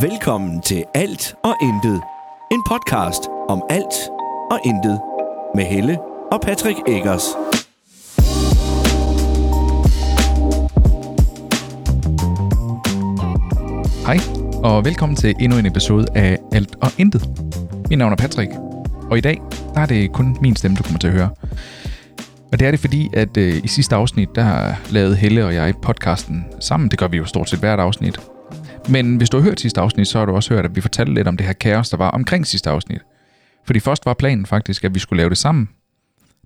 Velkommen 0.00 0.62
til 0.62 0.84
Alt 0.94 1.34
og 1.44 1.54
Intet. 1.62 2.00
En 2.52 2.62
podcast 2.68 3.22
om 3.48 3.62
alt 3.70 3.94
og 4.50 4.60
intet. 4.64 5.00
Med 5.54 5.64
Helle 5.64 5.98
og 6.32 6.40
Patrick 6.40 6.78
Eggers. 6.88 7.22
Hej, 14.06 14.18
og 14.62 14.84
velkommen 14.84 15.16
til 15.16 15.34
endnu 15.40 15.58
en 15.58 15.66
episode 15.66 16.06
af 16.14 16.38
Alt 16.52 16.76
og 16.82 16.90
Intet. 16.98 17.28
Mit 17.90 17.98
navn 17.98 18.12
er 18.12 18.16
Patrick, 18.16 18.52
og 19.10 19.18
i 19.18 19.20
dag 19.20 19.40
der 19.74 19.80
er 19.80 19.86
det 19.86 20.12
kun 20.12 20.36
min 20.40 20.56
stemme, 20.56 20.76
du 20.76 20.82
kommer 20.82 20.98
til 20.98 21.08
at 21.08 21.14
høre. 21.14 21.30
Og 22.52 22.58
det 22.58 22.66
er 22.66 22.70
det 22.70 22.80
fordi, 22.80 23.10
at 23.12 23.36
øh, 23.36 23.64
i 23.64 23.68
sidste 23.68 23.94
afsnit, 23.94 24.28
der 24.34 24.74
lavede 24.90 25.16
Helle 25.16 25.44
og 25.46 25.54
jeg 25.54 25.74
podcasten 25.82 26.46
sammen. 26.60 26.90
Det 26.90 26.98
gør 26.98 27.08
vi 27.08 27.16
jo 27.16 27.24
stort 27.24 27.48
set 27.50 27.58
hvert 27.58 27.80
afsnit. 27.80 28.20
Men 28.90 29.16
hvis 29.16 29.30
du 29.30 29.36
har 29.36 29.44
hørt 29.44 29.60
sidste 29.60 29.80
afsnit, 29.80 30.08
så 30.08 30.18
har 30.18 30.26
du 30.26 30.32
også 30.32 30.54
hørt, 30.54 30.64
at 30.64 30.76
vi 30.76 30.80
fortalte 30.80 31.14
lidt 31.14 31.28
om 31.28 31.36
det 31.36 31.46
her 31.46 31.52
kaos, 31.52 31.90
der 31.90 31.96
var 31.96 32.10
omkring 32.10 32.46
sidste 32.46 32.70
afsnit. 32.70 33.00
Fordi 33.66 33.80
først 33.80 34.06
var 34.06 34.14
planen 34.14 34.46
faktisk, 34.46 34.84
at 34.84 34.94
vi 34.94 34.98
skulle 34.98 35.16
lave 35.16 35.30
det 35.30 35.38
sammen. 35.38 35.68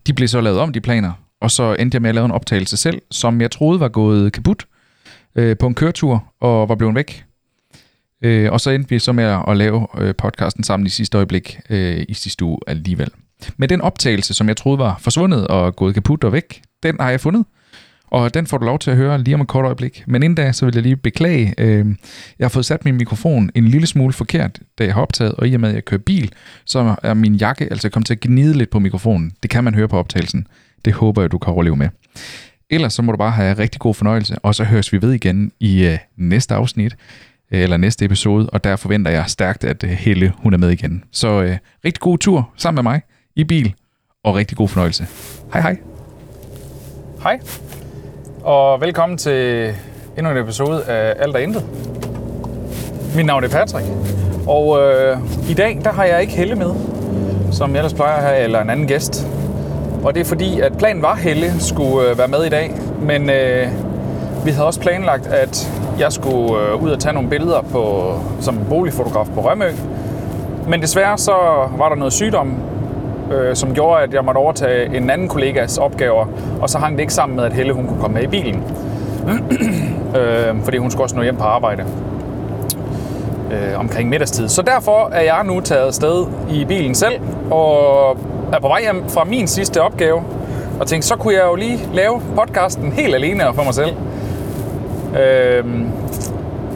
De 0.06 0.12
blev 0.12 0.28
så 0.28 0.40
lavet 0.40 0.58
om, 0.58 0.72
de 0.72 0.80
planer, 0.80 1.12
og 1.40 1.50
så 1.50 1.76
endte 1.78 1.96
jeg 1.96 2.02
med 2.02 2.08
at 2.08 2.14
lave 2.14 2.24
en 2.24 2.30
optagelse 2.30 2.76
selv, 2.76 3.02
som 3.10 3.40
jeg 3.40 3.50
troede 3.50 3.80
var 3.80 3.88
gået 3.88 4.32
kaput 4.32 4.66
øh, 5.34 5.56
på 5.58 5.66
en 5.66 5.74
køretur 5.74 6.24
og 6.40 6.68
var 6.68 6.74
blevet 6.74 6.94
væk. 6.94 7.24
Øh, 8.24 8.52
og 8.52 8.60
så 8.60 8.70
endte 8.70 8.90
vi 8.90 8.98
så 8.98 9.12
med 9.12 9.24
at 9.48 9.56
lave 9.56 9.86
øh, 9.98 10.14
podcasten 10.14 10.64
sammen 10.64 10.86
i 10.86 10.90
sidste 10.90 11.18
øjeblik 11.18 11.60
øh, 11.70 12.04
i 12.08 12.14
sidste 12.14 12.44
uge 12.44 12.58
alligevel. 12.66 13.08
Men 13.56 13.68
den 13.68 13.80
optagelse, 13.80 14.34
som 14.34 14.48
jeg 14.48 14.56
troede 14.56 14.78
var 14.78 14.98
forsvundet 15.00 15.48
og 15.48 15.76
gået 15.76 15.94
kaput 15.94 16.24
og 16.24 16.32
væk, 16.32 16.62
den 16.82 16.96
har 17.00 17.10
jeg 17.10 17.20
fundet. 17.20 17.44
Og 18.12 18.34
den 18.34 18.46
får 18.46 18.58
du 18.58 18.64
lov 18.64 18.78
til 18.78 18.90
at 18.90 18.96
høre 18.96 19.22
lige 19.22 19.34
om 19.34 19.40
et 19.40 19.48
kort 19.48 19.64
øjeblik. 19.64 20.04
Men 20.06 20.22
inden 20.22 20.34
da, 20.34 20.52
så 20.52 20.64
vil 20.64 20.74
jeg 20.74 20.82
lige 20.82 20.96
beklage. 20.96 21.54
Øh, 21.58 21.86
jeg 22.38 22.44
har 22.44 22.48
fået 22.48 22.64
sat 22.64 22.84
min 22.84 22.96
mikrofon 22.96 23.50
en 23.54 23.68
lille 23.68 23.86
smule 23.86 24.12
forkert, 24.12 24.58
da 24.78 24.84
jeg 24.84 24.94
har 24.94 25.02
optaget, 25.02 25.32
og 25.32 25.48
i 25.48 25.54
og 25.54 25.60
med, 25.60 25.68
at 25.68 25.74
jeg 25.74 25.84
kører 25.84 26.00
bil, 26.00 26.32
så 26.64 26.94
er 27.02 27.14
min 27.14 27.34
jakke 27.34 27.64
altså 27.64 27.88
kommet 27.88 28.06
til 28.06 28.14
at 28.14 28.20
gnide 28.20 28.58
lidt 28.58 28.70
på 28.70 28.78
mikrofonen. 28.78 29.32
Det 29.42 29.50
kan 29.50 29.64
man 29.64 29.74
høre 29.74 29.88
på 29.88 29.98
optagelsen. 29.98 30.46
Det 30.84 30.92
håber 30.92 31.22
jeg, 31.22 31.32
du 31.32 31.38
kan 31.38 31.52
overleve 31.52 31.76
med. 31.76 31.88
Ellers 32.70 32.92
så 32.92 33.02
må 33.02 33.12
du 33.12 33.18
bare 33.18 33.30
have 33.30 33.58
rigtig 33.58 33.80
god 33.80 33.94
fornøjelse, 33.94 34.38
og 34.38 34.54
så 34.54 34.64
høres 34.64 34.92
vi 34.92 35.02
ved 35.02 35.12
igen 35.12 35.52
i 35.60 35.86
øh, 35.86 35.98
næste 36.16 36.54
afsnit, 36.54 36.96
øh, 37.52 37.60
eller 37.60 37.76
næste 37.76 38.04
episode, 38.04 38.50
og 38.50 38.64
der 38.64 38.76
forventer 38.76 39.10
jeg 39.10 39.24
stærkt, 39.26 39.64
at 39.64 39.84
øh, 39.84 39.90
Helle 39.90 40.32
hun 40.36 40.52
er 40.52 40.58
med 40.58 40.70
igen. 40.70 41.04
Så 41.10 41.42
øh, 41.42 41.56
rigtig 41.84 42.00
god 42.00 42.18
tur 42.18 42.50
sammen 42.56 42.84
med 42.84 42.92
mig 42.92 43.02
i 43.36 43.44
bil, 43.44 43.74
og 44.24 44.34
rigtig 44.34 44.56
god 44.56 44.68
fornøjelse. 44.68 45.06
Hej 45.52 45.62
hej. 45.62 45.78
Hej, 47.22 47.40
og 48.44 48.80
velkommen 48.80 49.18
til 49.18 49.74
endnu 50.18 50.32
en 50.32 50.38
episode 50.38 50.84
af 50.84 51.14
Alt 51.18 51.36
og 51.36 51.42
Intet. 51.42 51.64
Mit 53.16 53.26
navn 53.26 53.44
er 53.44 53.48
Patrick, 53.48 53.86
og 54.46 54.78
øh, 54.80 55.16
i 55.50 55.54
dag 55.54 55.80
der 55.84 55.92
har 55.92 56.04
jeg 56.04 56.20
ikke 56.20 56.32
Helle 56.32 56.54
med, 56.54 56.70
som 57.52 57.70
jeg 57.70 57.78
ellers 57.78 57.94
plejer 57.94 58.16
at 58.16 58.22
have, 58.22 58.38
eller 58.38 58.60
en 58.60 58.70
anden 58.70 58.86
gæst. 58.86 59.26
Og 60.04 60.14
det 60.14 60.20
er 60.20 60.24
fordi, 60.24 60.60
at 60.60 60.78
planen 60.78 61.02
var, 61.02 61.12
at 61.12 61.18
Helle 61.18 61.60
skulle 61.60 62.10
øh, 62.10 62.18
være 62.18 62.28
med 62.28 62.44
i 62.44 62.48
dag, 62.48 62.72
men 63.00 63.30
øh, 63.30 63.68
vi 64.44 64.50
havde 64.50 64.66
også 64.66 64.80
planlagt, 64.80 65.26
at 65.26 65.72
jeg 65.98 66.12
skulle 66.12 66.60
øh, 66.60 66.82
ud 66.82 66.90
og 66.90 67.00
tage 67.00 67.12
nogle 67.12 67.28
billeder 67.28 67.60
på, 67.60 68.14
som 68.40 68.58
boligfotograf 68.68 69.26
på 69.34 69.40
Rømø. 69.40 69.70
Men 70.68 70.82
desværre 70.82 71.18
så 71.18 71.32
var 71.78 71.88
der 71.88 71.96
noget 71.96 72.12
sygdom, 72.12 72.54
øh, 73.32 73.56
som 73.56 73.74
gjorde, 73.74 74.02
at 74.02 74.14
jeg 74.14 74.24
måtte 74.24 74.38
overtage 74.38 74.96
en 74.96 75.10
anden 75.10 75.28
kollegas 75.28 75.78
opgaver, 75.78 76.26
og 76.60 76.70
så 76.70 76.78
hang 76.78 76.96
det 76.96 77.00
ikke 77.00 77.14
sammen 77.14 77.36
med, 77.36 77.44
at 77.44 77.52
Helle 77.52 77.72
hun 77.72 77.86
kunne 77.86 78.00
komme 78.00 78.14
med 78.14 78.22
i 78.22 78.26
bilen. 78.26 78.64
øh, 80.16 80.62
fordi 80.64 80.76
hun 80.78 80.90
skulle 80.90 81.04
også 81.04 81.16
nå 81.16 81.22
hjem 81.22 81.36
på 81.36 81.44
arbejde 81.44 81.84
øh, 83.52 83.78
omkring 83.80 84.08
middagstid. 84.08 84.48
Så 84.48 84.62
derfor 84.62 85.10
er 85.12 85.22
jeg 85.22 85.44
nu 85.44 85.60
taget 85.60 85.94
sted 85.94 86.26
i 86.50 86.64
bilen 86.64 86.94
selv, 86.94 87.20
og 87.50 88.10
er 88.52 88.60
på 88.60 88.68
vej 88.68 88.80
hjem 88.80 89.08
fra 89.08 89.24
min 89.24 89.46
sidste 89.46 89.82
opgave, 89.82 90.22
og 90.80 90.86
tænkte, 90.86 91.08
så 91.08 91.16
kunne 91.16 91.34
jeg 91.34 91.44
jo 91.44 91.54
lige 91.54 91.78
lave 91.94 92.22
podcasten 92.36 92.92
helt 92.92 93.14
alene 93.14 93.48
og 93.48 93.54
for 93.54 93.64
mig 93.64 93.74
selv. 93.74 93.96
Øh, 95.20 95.64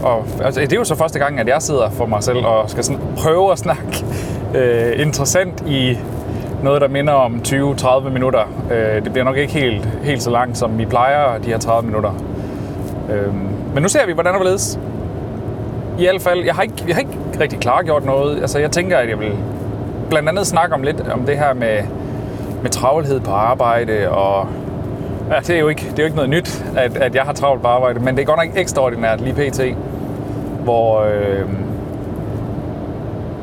og 0.02 0.24
altså, 0.44 0.60
det 0.60 0.72
er 0.72 0.76
jo 0.76 0.84
så 0.84 0.94
første 0.94 1.18
gang, 1.18 1.40
at 1.40 1.48
jeg 1.48 1.62
sidder 1.62 1.90
for 1.90 2.06
mig 2.06 2.22
selv 2.22 2.38
og 2.38 2.70
skal 2.70 2.84
sådan, 2.84 3.02
prøve 3.16 3.52
at 3.52 3.58
snakke 3.58 4.04
øh, 4.54 5.00
interessant 5.00 5.64
i 5.66 5.98
noget, 6.62 6.80
der 6.80 6.88
minder 6.88 7.12
om 7.12 7.40
20-30 7.48 8.08
minutter. 8.08 8.40
Øh, 8.70 9.04
det 9.04 9.12
bliver 9.12 9.24
nok 9.24 9.36
ikke 9.36 9.52
helt, 9.52 9.88
helt 10.02 10.22
så 10.22 10.30
langt, 10.30 10.58
som 10.58 10.78
vi 10.78 10.84
plejer, 10.84 11.38
de 11.38 11.48
her 11.48 11.58
30 11.58 11.86
minutter. 11.86 12.10
Øh, 13.10 13.34
men 13.74 13.82
nu 13.82 13.88
ser 13.88 14.06
vi, 14.06 14.12
hvordan 14.12 14.32
det 14.32 14.40
vil 14.40 14.48
ledes. 14.48 14.78
I 15.98 16.02
hvert 16.02 16.22
fald, 16.22 16.44
jeg 16.44 16.54
har, 16.54 16.62
ikke, 16.62 16.74
jeg 16.86 16.94
har 16.94 17.00
ikke 17.00 17.18
rigtig 17.40 17.58
klargjort 17.58 18.04
noget. 18.04 18.40
Altså, 18.40 18.58
jeg 18.58 18.70
tænker, 18.70 18.98
at 18.98 19.08
jeg 19.08 19.20
vil 19.20 19.32
blandt 20.10 20.28
andet 20.28 20.46
snakke 20.46 20.74
om 20.74 20.82
lidt 20.82 21.08
om 21.08 21.20
det 21.20 21.38
her 21.38 21.54
med, 21.54 21.82
med 22.62 22.70
travlhed 22.70 23.20
på 23.20 23.30
arbejde, 23.30 24.10
og 24.10 24.46
ja, 25.30 25.40
det 25.40 25.50
er 25.50 25.60
jo 25.60 25.68
ikke, 25.68 25.86
det 25.90 25.98
er 25.98 26.02
jo 26.02 26.04
ikke 26.04 26.16
noget 26.16 26.30
nyt, 26.30 26.64
at, 26.76 26.96
at 26.96 27.14
jeg 27.14 27.22
har 27.22 27.32
travlt 27.32 27.62
på 27.62 27.68
arbejde, 27.68 28.00
men 28.00 28.16
det 28.16 28.22
er 28.22 28.26
godt 28.26 28.38
nok 28.38 28.56
ekstraordinært 28.56 29.20
lige 29.20 29.50
pt., 29.50 29.60
hvor, 30.64 31.00
øh, 31.00 31.48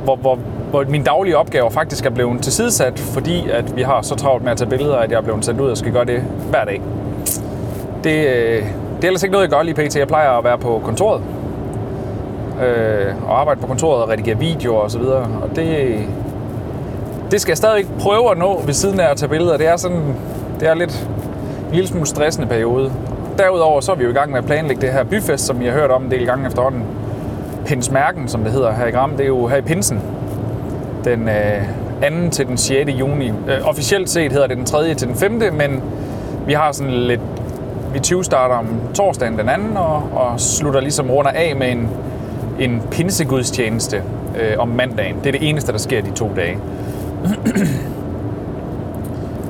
hvor, 0.03 0.15
hvor, 0.15 0.39
hvor 0.73 0.85
min 0.89 1.03
daglige 1.03 1.37
opgaver 1.37 1.69
faktisk 1.69 2.05
er 2.05 2.09
blevet 2.09 2.41
tilsidesat, 2.41 2.99
fordi 2.99 3.49
at 3.49 3.75
vi 3.75 3.81
har 3.81 4.01
så 4.01 4.15
travlt 4.15 4.43
med 4.43 4.51
at 4.51 4.57
tage 4.57 4.69
billeder, 4.69 4.95
at 4.95 5.11
jeg 5.11 5.17
er 5.17 5.21
blevet 5.21 5.45
sendt 5.45 5.61
ud 5.61 5.69
og 5.69 5.77
skal 5.77 5.91
gøre 5.91 6.05
det 6.05 6.23
hver 6.49 6.65
dag. 6.65 6.81
Det, 8.03 8.27
øh, 8.27 8.65
det 8.95 9.03
er 9.03 9.07
ellers 9.07 9.23
ikke 9.23 9.31
noget, 9.31 9.43
jeg 9.43 9.51
gør 9.51 9.63
lige 9.63 9.75
pt. 9.75 9.95
Jeg 9.95 10.07
plejer 10.07 10.29
at 10.29 10.43
være 10.43 10.57
på 10.57 10.81
kontoret, 10.85 11.21
øh, 12.65 13.13
og 13.27 13.39
arbejde 13.39 13.61
på 13.61 13.67
kontoret 13.67 14.03
og 14.03 14.09
redigere 14.09 14.39
videoer 14.39 14.79
osv. 14.79 15.01
Og, 15.01 15.21
og 15.21 15.55
det, 15.55 15.97
det 17.31 17.41
skal 17.41 17.51
jeg 17.51 17.57
stadig 17.57 17.85
prøve 17.99 18.31
at 18.31 18.37
nå 18.37 18.61
ved 18.65 18.73
siden 18.73 18.99
af 18.99 19.11
at 19.11 19.17
tage 19.17 19.29
billeder. 19.29 19.57
Det 19.57 19.67
er 19.67 19.77
sådan, 19.77 20.15
det 20.59 20.67
er 20.69 20.73
lidt 20.73 21.09
en 21.69 21.75
lille 21.75 21.87
smule 21.87 22.05
stressende 22.05 22.47
periode. 22.47 22.91
Derudover 23.37 23.81
så 23.81 23.91
er 23.91 23.95
vi 23.95 24.03
jo 24.03 24.09
i 24.09 24.13
gang 24.13 24.31
med 24.31 24.39
at 24.39 24.45
planlægge 24.45 24.81
det 24.81 24.93
her 24.93 25.03
byfest, 25.03 25.45
som 25.45 25.61
I 25.61 25.65
har 25.65 25.73
hørt 25.73 25.91
om 25.91 26.03
en 26.03 26.11
del 26.11 26.25
gange 26.25 26.47
efterhånden. 26.47 26.83
Pinsmærken, 27.65 28.27
som 28.27 28.43
det 28.43 28.51
hedder 28.51 28.71
her 28.73 28.85
i 28.85 28.91
Gram, 28.91 29.11
det 29.11 29.21
er 29.21 29.27
jo 29.27 29.47
her 29.47 29.57
i 29.57 29.61
Pinsen. 29.61 30.01
Den 31.05 31.29
øh, 31.29 32.23
2. 32.23 32.29
til 32.31 32.47
den 32.47 32.57
6. 32.57 32.91
juni. 32.91 33.29
Øh, 33.29 33.69
officielt 33.69 34.09
set 34.09 34.31
hedder 34.31 34.47
det 34.47 34.57
den 34.57 34.65
3. 34.65 34.93
til 34.93 35.07
den 35.07 35.15
5. 35.15 35.31
Men 35.31 35.83
vi 36.47 36.53
har 36.53 36.71
sådan 36.71 36.93
lidt... 36.93 37.21
Vi 37.93 37.99
20 37.99 38.23
starter 38.23 38.55
om 38.55 38.67
torsdagen 38.93 39.37
den 39.37 39.49
anden, 39.49 39.77
og, 39.77 40.09
og 40.13 40.39
slutter 40.39 40.79
ligesom 40.79 41.11
runder 41.11 41.31
af 41.31 41.55
med 41.55 41.71
en, 41.71 41.89
en 42.59 42.81
pinsegudstjeneste 42.91 44.03
øh, 44.39 44.59
om 44.59 44.67
mandagen. 44.67 45.15
Det 45.23 45.27
er 45.27 45.31
det 45.31 45.49
eneste, 45.49 45.71
der 45.71 45.77
sker 45.77 46.01
de 46.01 46.11
to 46.11 46.31
dage. 46.35 46.57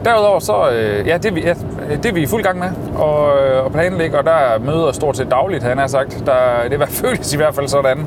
Derudover 0.06 0.40
så, 0.40 0.70
øh, 0.70 1.08
ja, 1.08 1.18
det 1.18 1.36
vi, 1.36 1.42
ja, 1.42 1.54
det 1.90 2.06
er 2.06 2.14
vi 2.14 2.22
i 2.22 2.26
fuld 2.26 2.44
gang 2.44 2.60
med 2.60 2.70
og, 2.96 3.38
øh, 3.38 3.66
og 3.66 3.72
planlægge, 3.72 4.18
og 4.18 4.24
der 4.24 4.32
er 4.32 4.60
møder 4.60 4.92
stort 4.92 5.18
set 5.18 5.32
dagligt, 5.32 5.64
han 5.64 5.78
har 5.78 5.88
sagt. 5.88 6.24
Der, 6.26 6.70
det 6.70 6.82
er, 6.82 6.86
føles 6.86 7.34
i 7.34 7.38
hvert 7.38 7.56
fald 7.56 7.68
sådan. 7.68 8.06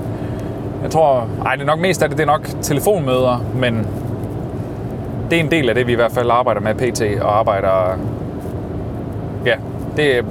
Jeg 0.86 0.92
tror, 0.92 1.28
ej, 1.44 1.54
det 1.54 1.62
er 1.62 1.66
nok 1.66 1.80
mest 1.80 2.02
af 2.02 2.08
det, 2.08 2.19
det 2.19 2.22
er 2.22 2.26
nok 2.26 2.48
telefonmøder, 2.62 3.44
men 3.54 3.86
det 5.30 5.36
er 5.36 5.41
en 5.41 5.50
del 5.50 5.69
af 5.69 5.74
det, 5.74 5.86
vi 5.86 5.92
i 5.92 5.97
hvert 5.97 6.12
fald 6.12 6.30
arbejder 6.30 6.60
med 6.60 6.74
PT 6.74 7.22
og 7.22 7.38
arbejder, 7.38 7.98
ja, 9.47 9.54
det, 9.97 10.24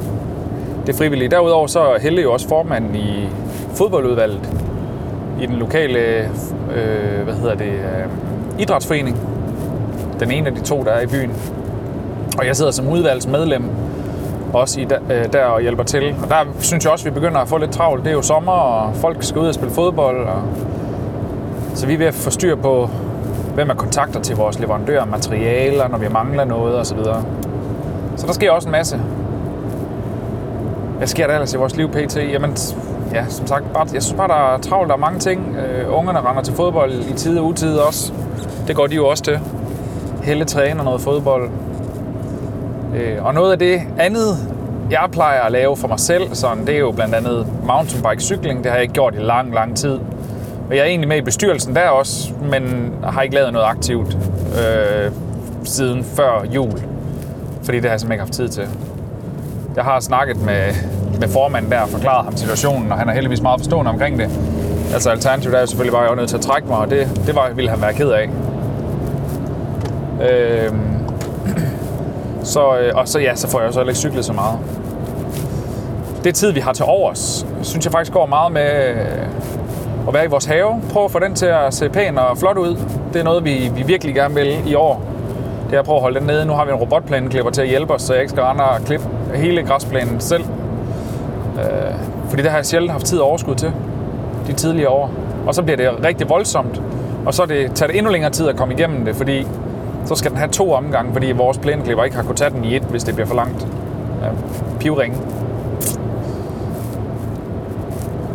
det 0.85 0.93
er 0.93 0.97
frivilligt. 0.97 1.31
Derudover 1.31 1.67
så 1.67 1.79
er 1.79 1.99
Helle 1.99 2.21
jo 2.21 2.33
også 2.33 2.47
formand 2.47 2.95
i 2.95 3.29
fodboldudvalget 3.73 4.49
i 5.41 5.45
den 5.45 5.55
lokale, 5.55 5.99
øh, 6.75 7.23
hvad 7.23 7.33
hedder 7.33 7.55
det, 7.55 7.71
øh, 7.71 8.59
idrætsforening. 8.59 9.17
Den 10.19 10.31
ene 10.31 10.47
af 10.47 10.55
de 10.55 10.61
to, 10.61 10.83
der 10.83 10.91
er 10.91 11.01
i 11.01 11.07
byen. 11.07 11.31
Og 12.37 12.45
jeg 12.45 12.55
sidder 12.55 12.71
som 12.71 12.87
udvalgsmedlem 12.87 13.63
også 14.55 14.79
i 14.79 14.83
der, 14.83 14.99
øh, 15.11 15.33
der 15.33 15.45
og 15.45 15.61
hjælper 15.61 15.83
til. 15.83 16.15
Og 16.23 16.29
der 16.29 16.35
synes 16.59 16.83
jeg 16.83 16.91
også, 16.93 17.07
at 17.07 17.15
vi 17.15 17.19
begynder 17.19 17.39
at 17.39 17.47
få 17.47 17.57
lidt 17.57 17.71
travlt. 17.71 18.03
Det 18.03 18.09
er 18.09 18.15
jo 18.15 18.21
sommer, 18.21 18.51
og 18.51 18.95
folk 18.95 19.23
skal 19.23 19.41
ud 19.41 19.47
og 19.47 19.53
spille 19.53 19.73
fodbold. 19.73 20.27
Og... 20.27 20.41
Så 21.75 21.87
vi 21.87 21.93
er 21.93 21.97
ved 21.97 22.05
at 22.05 22.13
få 22.13 22.29
styr 22.29 22.55
på, 22.55 22.89
hvem 23.55 23.69
er 23.69 23.73
kontakter 23.73 24.21
til 24.21 24.35
vores 24.35 24.59
leverandører, 24.59 25.05
materialer, 25.05 25.87
når 25.87 25.97
vi 25.97 26.07
mangler 26.11 26.45
noget 26.45 26.75
osv. 26.79 26.97
Så, 26.97 27.15
så 28.15 28.27
der 28.27 28.33
sker 28.33 28.51
også 28.51 28.67
en 28.67 28.71
masse. 28.71 28.99
Hvad 30.97 31.07
sker 31.07 31.27
der 31.27 31.33
ellers 31.33 31.53
i 31.53 31.57
vores 31.57 31.75
liv 31.75 31.89
pt? 31.89 32.17
Jamen, 32.17 32.57
ja, 33.13 33.25
som 33.27 33.47
sagt, 33.47 33.73
bare, 33.73 33.87
jeg 33.93 34.03
synes 34.03 34.17
bare, 34.17 34.27
der 34.27 34.53
er 34.53 34.57
travlt, 34.57 34.87
der 34.89 34.95
er 34.95 34.99
mange 34.99 35.19
ting. 35.19 35.55
Øh, 35.57 35.97
ungerne 35.97 36.19
render 36.19 36.41
til 36.41 36.53
fodbold 36.53 36.91
i 36.93 37.13
tide 37.13 37.39
og 37.39 37.45
utide 37.45 37.83
også. 37.85 38.13
Det 38.67 38.75
går 38.75 38.87
de 38.87 38.95
jo 38.95 39.07
også 39.07 39.23
til. 39.23 39.39
Helle 40.23 40.45
træner 40.45 40.83
noget 40.83 41.01
fodbold. 41.01 41.49
Øh, 42.95 43.25
og 43.25 43.33
noget 43.33 43.51
af 43.51 43.59
det 43.59 43.81
andet, 43.97 44.37
jeg 44.91 45.07
plejer 45.11 45.41
at 45.41 45.51
lave 45.51 45.77
for 45.77 45.87
mig 45.87 45.99
selv, 45.99 46.35
sådan, 46.35 46.67
det 46.67 46.75
er 46.75 46.79
jo 46.79 46.91
blandt 46.91 47.15
andet 47.15 47.47
mountainbike 47.63 48.23
cykling. 48.23 48.63
Det 48.63 48.65
har 48.71 48.77
jeg 48.77 48.81
ikke 48.81 48.93
gjort 48.93 49.15
i 49.15 49.19
lang, 49.19 49.53
lang 49.53 49.77
tid. 49.77 49.99
Og 50.69 50.75
jeg 50.75 50.79
er 50.79 50.85
egentlig 50.85 51.07
med 51.07 51.17
i 51.17 51.21
bestyrelsen 51.21 51.75
der 51.75 51.89
også, 51.89 52.33
men 52.51 52.93
har 53.03 53.21
ikke 53.21 53.35
lavet 53.35 53.53
noget 53.53 53.65
aktivt 53.65 54.17
øh, 54.59 55.11
siden 55.63 56.03
før 56.03 56.45
jul. 56.51 56.81
Fordi 57.63 57.77
det 57.77 57.85
har 57.85 57.91
jeg 57.91 57.99
simpelthen 57.99 58.11
ikke 58.11 58.21
haft 58.21 58.33
tid 58.33 58.47
til. 58.47 58.63
Jeg 59.75 59.83
har 59.83 59.99
snakket 59.99 60.41
med, 60.41 60.73
med 61.19 61.27
formanden 61.27 61.71
der 61.71 61.79
og 61.79 61.89
forklaret 61.89 62.25
ham 62.25 62.37
situationen, 62.37 62.91
og 62.91 62.97
han 62.97 63.09
er 63.09 63.13
heldigvis 63.13 63.41
meget 63.41 63.59
forstående 63.59 63.91
omkring 63.91 64.19
det. 64.19 64.29
Altså 64.93 65.09
alternativet 65.09 65.55
er 65.55 65.59
jo 65.59 65.65
selvfølgelig 65.65 65.91
bare, 65.91 66.01
at 66.01 66.05
jeg 66.05 66.15
var 66.15 66.21
nødt 66.21 66.29
til 66.29 66.37
at 66.37 66.43
trække 66.43 66.67
mig, 66.67 66.77
og 66.77 66.89
det, 66.89 67.21
det 67.27 67.35
var, 67.35 67.49
ville 67.55 67.69
han 67.69 67.81
være 67.81 67.93
ked 67.93 68.09
af. 68.09 68.29
Øh, 70.29 70.71
så, 72.45 72.77
øh, 72.77 72.91
og 72.95 73.07
så, 73.07 73.19
ja, 73.19 73.35
så 73.35 73.47
får 73.47 73.59
jeg 73.59 73.67
jo 73.67 73.71
så 73.71 73.79
heller 73.79 73.91
ikke 73.91 73.99
cyklet 73.99 74.25
så 74.25 74.33
meget. 74.33 74.59
Det 76.23 76.35
tid, 76.35 76.51
vi 76.51 76.59
har 76.59 76.73
til 76.73 76.85
overs, 76.85 77.45
synes 77.61 77.85
jeg 77.85 77.91
faktisk 77.91 78.13
går 78.13 78.25
meget 78.25 78.51
med 78.51 78.89
øh, 78.89 80.07
at 80.07 80.13
være 80.13 80.25
i 80.25 80.27
vores 80.27 80.45
have. 80.45 80.81
Prøv 80.93 81.05
at 81.05 81.11
få 81.11 81.19
den 81.19 81.35
til 81.35 81.45
at 81.45 81.73
se 81.73 81.89
pæn 81.89 82.17
og 82.17 82.37
flot 82.37 82.57
ud. 82.57 82.77
Det 83.13 83.19
er 83.19 83.23
noget, 83.23 83.45
vi, 83.45 83.71
vi 83.75 83.83
virkelig 83.83 84.15
gerne 84.15 84.35
vil 84.35 84.57
i 84.67 84.75
år. 84.75 85.03
Det 85.69 85.75
er 85.75 85.79
at 85.79 85.85
prøve 85.85 85.95
at 85.95 86.01
holde 86.01 86.19
den 86.19 86.27
nede. 86.27 86.45
Nu 86.45 86.53
har 86.53 86.65
vi 86.65 86.71
en 86.71 86.77
robotplæneklipper 86.77 87.51
til 87.51 87.61
at 87.61 87.67
hjælpe 87.67 87.93
os, 87.93 88.01
så 88.01 88.13
jeg 88.13 88.21
ikke 88.21 88.31
skal 88.31 88.43
rende 88.43 88.63
og 88.63 88.81
klippe 88.81 89.05
hele 89.35 89.63
græsplænen 89.63 90.19
selv. 90.19 90.43
Øh, 91.57 91.95
fordi 92.29 92.41
det 92.41 92.51
har 92.51 92.57
jeg 92.57 92.65
sjældent 92.65 92.91
haft 92.91 93.05
tid 93.05 93.19
og 93.19 93.27
overskud 93.27 93.55
til 93.55 93.71
de 94.47 94.53
tidligere 94.53 94.89
år. 94.89 95.11
Og 95.47 95.55
så 95.55 95.63
bliver 95.63 95.77
det 95.77 96.05
rigtig 96.05 96.29
voldsomt. 96.29 96.81
Og 97.25 97.33
så 97.33 97.45
det, 97.45 97.71
tager 97.75 97.87
det 97.87 97.97
endnu 97.97 98.11
længere 98.11 98.31
tid 98.31 98.47
at 98.47 98.55
komme 98.55 98.73
igennem 98.73 99.05
det, 99.05 99.15
fordi 99.15 99.47
så 100.05 100.15
skal 100.15 100.31
den 100.31 100.37
have 100.37 100.49
to 100.49 100.73
omgange, 100.73 101.13
fordi 101.13 101.31
vores 101.31 101.57
plæneklipper 101.57 102.03
ikke 102.03 102.15
har 102.15 102.23
kunnet 102.23 102.37
tage 102.37 102.49
den 102.49 102.65
i 102.65 102.75
et, 102.75 102.83
hvis 102.83 103.03
det 103.03 103.15
bliver 103.15 103.27
for 103.27 103.35
langt. 103.35 103.67
Ja, 104.23 104.29
pivringe. 104.79 105.17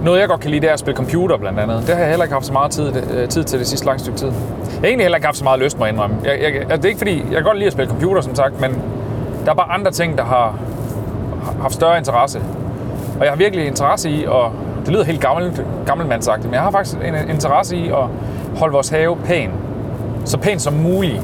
Noget 0.05 0.20
jeg 0.20 0.28
godt 0.28 0.40
kan 0.40 0.50
lide, 0.50 0.61
det 0.61 0.69
er 0.69 0.72
at 0.72 0.78
spille 0.78 0.96
computer 0.96 1.37
blandt 1.37 1.61
andet. 1.61 1.82
Det 1.87 1.94
har 1.94 2.00
jeg 2.00 2.08
heller 2.08 2.25
ikke 2.25 2.34
haft 2.34 2.46
så 2.46 2.52
meget 2.52 2.70
tid, 2.70 2.93
øh, 3.11 3.28
tid 3.28 3.44
til 3.44 3.58
det 3.58 3.67
sidste 3.67 3.87
lange 3.87 3.99
stykke 3.99 4.19
tid. 4.19 4.26
Jeg 4.26 4.78
har 4.81 4.87
egentlig 4.87 5.05
heller 5.05 5.17
ikke 5.17 5.26
haft 5.26 5.38
så 5.38 5.44
meget 5.44 5.61
lyst, 5.61 5.78
må 5.78 5.84
jeg 5.84 5.93
indrømme. 5.93 6.17
Jeg, 6.25 6.40
jeg, 6.40 6.55
altså, 6.55 6.76
det 6.76 6.84
er 6.84 6.88
ikke 6.88 6.99
fordi, 6.99 7.19
jeg 7.19 7.34
kan 7.34 7.43
godt 7.43 7.56
lide 7.56 7.67
at 7.67 7.73
spille 7.73 7.90
computer, 7.90 8.20
som 8.20 8.34
sagt, 8.34 8.61
men 8.61 8.82
der 9.44 9.50
er 9.50 9.55
bare 9.55 9.73
andre 9.73 9.90
ting, 9.90 10.19
der 10.19 10.25
har 10.25 10.58
haft 11.62 11.75
større 11.75 11.99
interesse. 11.99 12.38
Og 13.19 13.25
jeg 13.25 13.32
har 13.32 13.37
virkelig 13.37 13.66
interesse 13.66 14.11
i, 14.11 14.25
og 14.26 14.52
det 14.84 14.93
lyder 14.93 15.05
helt 15.05 15.20
gammelt, 15.20 15.64
gammelmandsagtigt, 15.87 16.46
men 16.46 16.55
jeg 16.55 16.62
har 16.62 16.70
faktisk 16.70 16.96
en 16.96 17.31
interesse 17.31 17.76
i 17.76 17.88
at 17.88 18.05
holde 18.58 18.73
vores 18.73 18.88
have 18.88 19.16
pæn. 19.16 19.50
Så 20.25 20.38
pæn 20.38 20.58
som 20.58 20.75
muligt. 20.75 21.23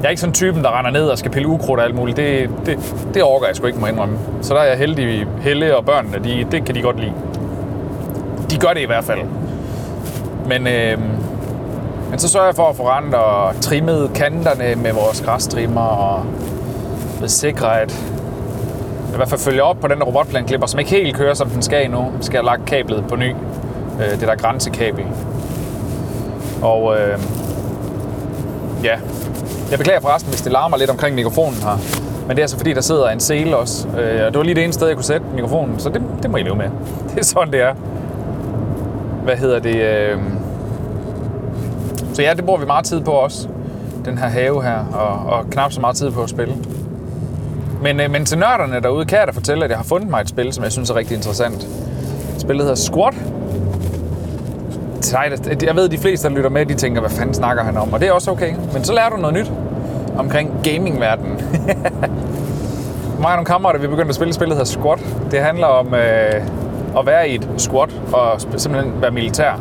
Jeg 0.00 0.06
er 0.06 0.10
ikke 0.10 0.20
sådan 0.20 0.34
typen, 0.34 0.64
der 0.64 0.78
render 0.78 0.90
ned 0.90 1.06
og 1.08 1.18
skal 1.18 1.30
pille 1.30 1.48
ukrudt 1.48 1.80
og 1.80 1.86
alt 1.86 1.94
muligt. 1.94 2.16
Det, 2.16 2.50
det, 2.66 2.78
det 3.14 3.22
overgår 3.22 3.46
jeg 3.46 3.56
sgu 3.56 3.66
ikke, 3.66 3.78
må 3.78 3.86
indrømme. 3.86 4.18
Så 4.42 4.54
der 4.54 4.60
er 4.60 4.64
jeg 4.64 4.78
heldig. 4.78 5.26
Helle 5.40 5.76
og 5.76 5.84
børnene, 5.84 6.24
de, 6.24 6.46
det 6.50 6.64
kan 6.64 6.74
de 6.74 6.82
godt 6.82 7.00
lide. 7.00 7.12
De 8.50 8.58
gør 8.58 8.68
det 8.68 8.80
i 8.80 8.86
hvert 8.86 9.04
fald. 9.04 9.20
Men, 10.46 10.66
øh, 10.66 10.98
men 12.10 12.18
så 12.18 12.28
sørger 12.28 12.46
jeg 12.46 12.54
for 12.54 12.68
at 12.68 12.76
få 12.76 12.90
rendt 12.90 13.14
og 13.14 13.60
trimmet 13.60 14.10
kanterne 14.14 14.74
med 14.74 14.92
vores 14.92 15.20
græstrimmer 15.20 15.80
og 15.80 16.24
sikre, 17.26 17.80
at 17.80 17.92
i 19.12 19.16
hvert 19.16 19.28
fald 19.28 19.40
følger 19.40 19.62
op 19.62 19.80
på 19.80 19.88
den 19.88 19.98
der 19.98 20.04
robotplanklipper, 20.04 20.66
som 20.66 20.80
ikke 20.80 20.90
helt 20.90 21.16
kører, 21.16 21.34
som 21.34 21.50
den 21.50 21.62
skal 21.62 21.90
nu. 21.90 22.12
Skal 22.20 22.38
jeg 22.38 22.44
lagt 22.44 22.66
kablet 22.66 23.04
på 23.08 23.16
ny. 23.16 23.34
Øh, 24.00 24.10
det 24.10 24.20
der 24.20 24.34
grænsekabel. 24.34 25.04
Og 26.62 26.98
øh, 26.98 27.18
ja, 28.84 28.98
jeg 29.70 29.78
beklager 29.78 30.00
forresten, 30.00 30.30
hvis 30.30 30.40
det 30.40 30.52
larmer 30.52 30.76
lidt 30.76 30.90
omkring 30.90 31.14
mikrofonen 31.14 31.62
her. 31.62 31.78
Men 32.20 32.30
det 32.30 32.38
er 32.38 32.42
altså 32.42 32.56
fordi, 32.56 32.72
der 32.72 32.80
sidder 32.80 33.08
en 33.08 33.20
sele 33.20 33.56
også. 33.56 33.88
Øh, 33.88 34.26
og 34.26 34.32
det 34.32 34.36
var 34.36 34.42
lige 34.42 34.54
det 34.54 34.64
eneste 34.64 34.78
sted, 34.78 34.86
jeg 34.86 34.96
kunne 34.96 35.04
sætte 35.04 35.26
mikrofonen. 35.34 35.78
Så 35.78 35.88
det, 35.88 36.02
det 36.22 36.30
må 36.30 36.36
I 36.36 36.42
leve 36.42 36.56
med. 36.56 36.70
Det 37.10 37.18
er 37.18 37.24
sådan, 37.24 37.52
det 37.52 37.60
er. 37.60 37.74
Hvad 39.24 39.36
hedder 39.36 39.58
det? 39.58 39.76
Øh... 39.76 40.18
Så 42.14 42.22
ja, 42.22 42.34
det 42.34 42.44
bruger 42.44 42.60
vi 42.60 42.66
meget 42.66 42.84
tid 42.84 43.00
på 43.00 43.10
også. 43.10 43.48
Den 44.04 44.18
her 44.18 44.28
have 44.28 44.62
her. 44.62 44.84
Og, 44.92 45.32
og 45.32 45.50
knap 45.50 45.72
så 45.72 45.80
meget 45.80 45.96
tid 45.96 46.10
på 46.10 46.22
at 46.22 46.30
spille. 46.30 46.54
Men, 47.82 48.00
øh, 48.00 48.10
men 48.10 48.24
til 48.24 48.38
nørderne 48.38 48.80
derude 48.80 49.04
kan 49.04 49.18
jeg 49.18 49.26
da 49.26 49.32
fortælle, 49.32 49.64
at 49.64 49.70
jeg 49.70 49.78
har 49.78 49.84
fundet 49.84 50.10
mig 50.10 50.20
et 50.20 50.28
spil, 50.28 50.52
som 50.52 50.64
jeg 50.64 50.72
synes 50.72 50.90
er 50.90 50.96
rigtig 50.96 51.16
interessant. 51.16 51.68
Spillet 52.38 52.64
hedder 52.64 52.74
Squat. 52.76 53.14
Jeg 55.62 55.76
ved, 55.76 55.84
at 55.84 55.90
de 55.90 55.98
fleste, 55.98 56.28
der 56.28 56.34
lytter 56.34 56.50
med, 56.50 56.66
de 56.66 56.74
tænker, 56.74 57.00
hvad 57.00 57.10
fanden 57.10 57.34
snakker 57.34 57.62
han 57.62 57.76
om? 57.76 57.92
Og 57.92 58.00
det 58.00 58.08
er 58.08 58.12
også 58.12 58.30
okay. 58.30 58.54
Men 58.72 58.84
så 58.84 58.92
lærer 58.92 59.10
du 59.10 59.16
noget 59.16 59.34
nyt 59.34 59.52
omkring 60.18 60.50
gamingverdenen. 60.64 61.36
Mig 63.20 63.28
og 63.28 63.36
nogle 63.36 63.44
kammerater, 63.44 63.80
vi 63.80 63.86
begyndte 63.86 64.08
at 64.08 64.14
spille 64.14 64.34
spillet 64.34 64.56
hedder 64.56 64.70
Squat. 64.70 65.06
Det 65.30 65.40
handler 65.40 65.66
om 65.66 65.94
øh, 65.94 66.98
at 66.98 67.06
være 67.06 67.28
i 67.28 67.34
et 67.34 67.48
squat 67.56 67.90
og 68.12 68.40
simpelthen 68.40 69.02
være 69.02 69.10
militær. 69.10 69.60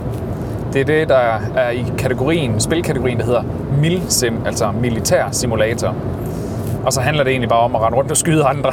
Det 0.74 0.82
er 0.82 0.86
det, 0.86 1.10
der 1.10 1.40
er 1.56 1.70
i 1.70 1.86
kategorien, 1.98 2.60
spilkategorien, 2.60 3.18
der 3.18 3.26
hedder 3.26 3.44
MILSIM, 3.82 4.34
altså 4.46 4.72
militær 4.82 5.26
simulator. 5.32 5.96
Og 6.86 6.94
så 6.94 7.02
handler 7.02 7.24
det 7.24 7.32
egentlig 7.32 7.50
bare 7.50 7.60
om 7.60 7.76
at 7.76 7.82
rende 7.82 7.98
rundt 7.98 8.12
og 8.12 8.18
skyde 8.18 8.44
andre. 8.44 8.72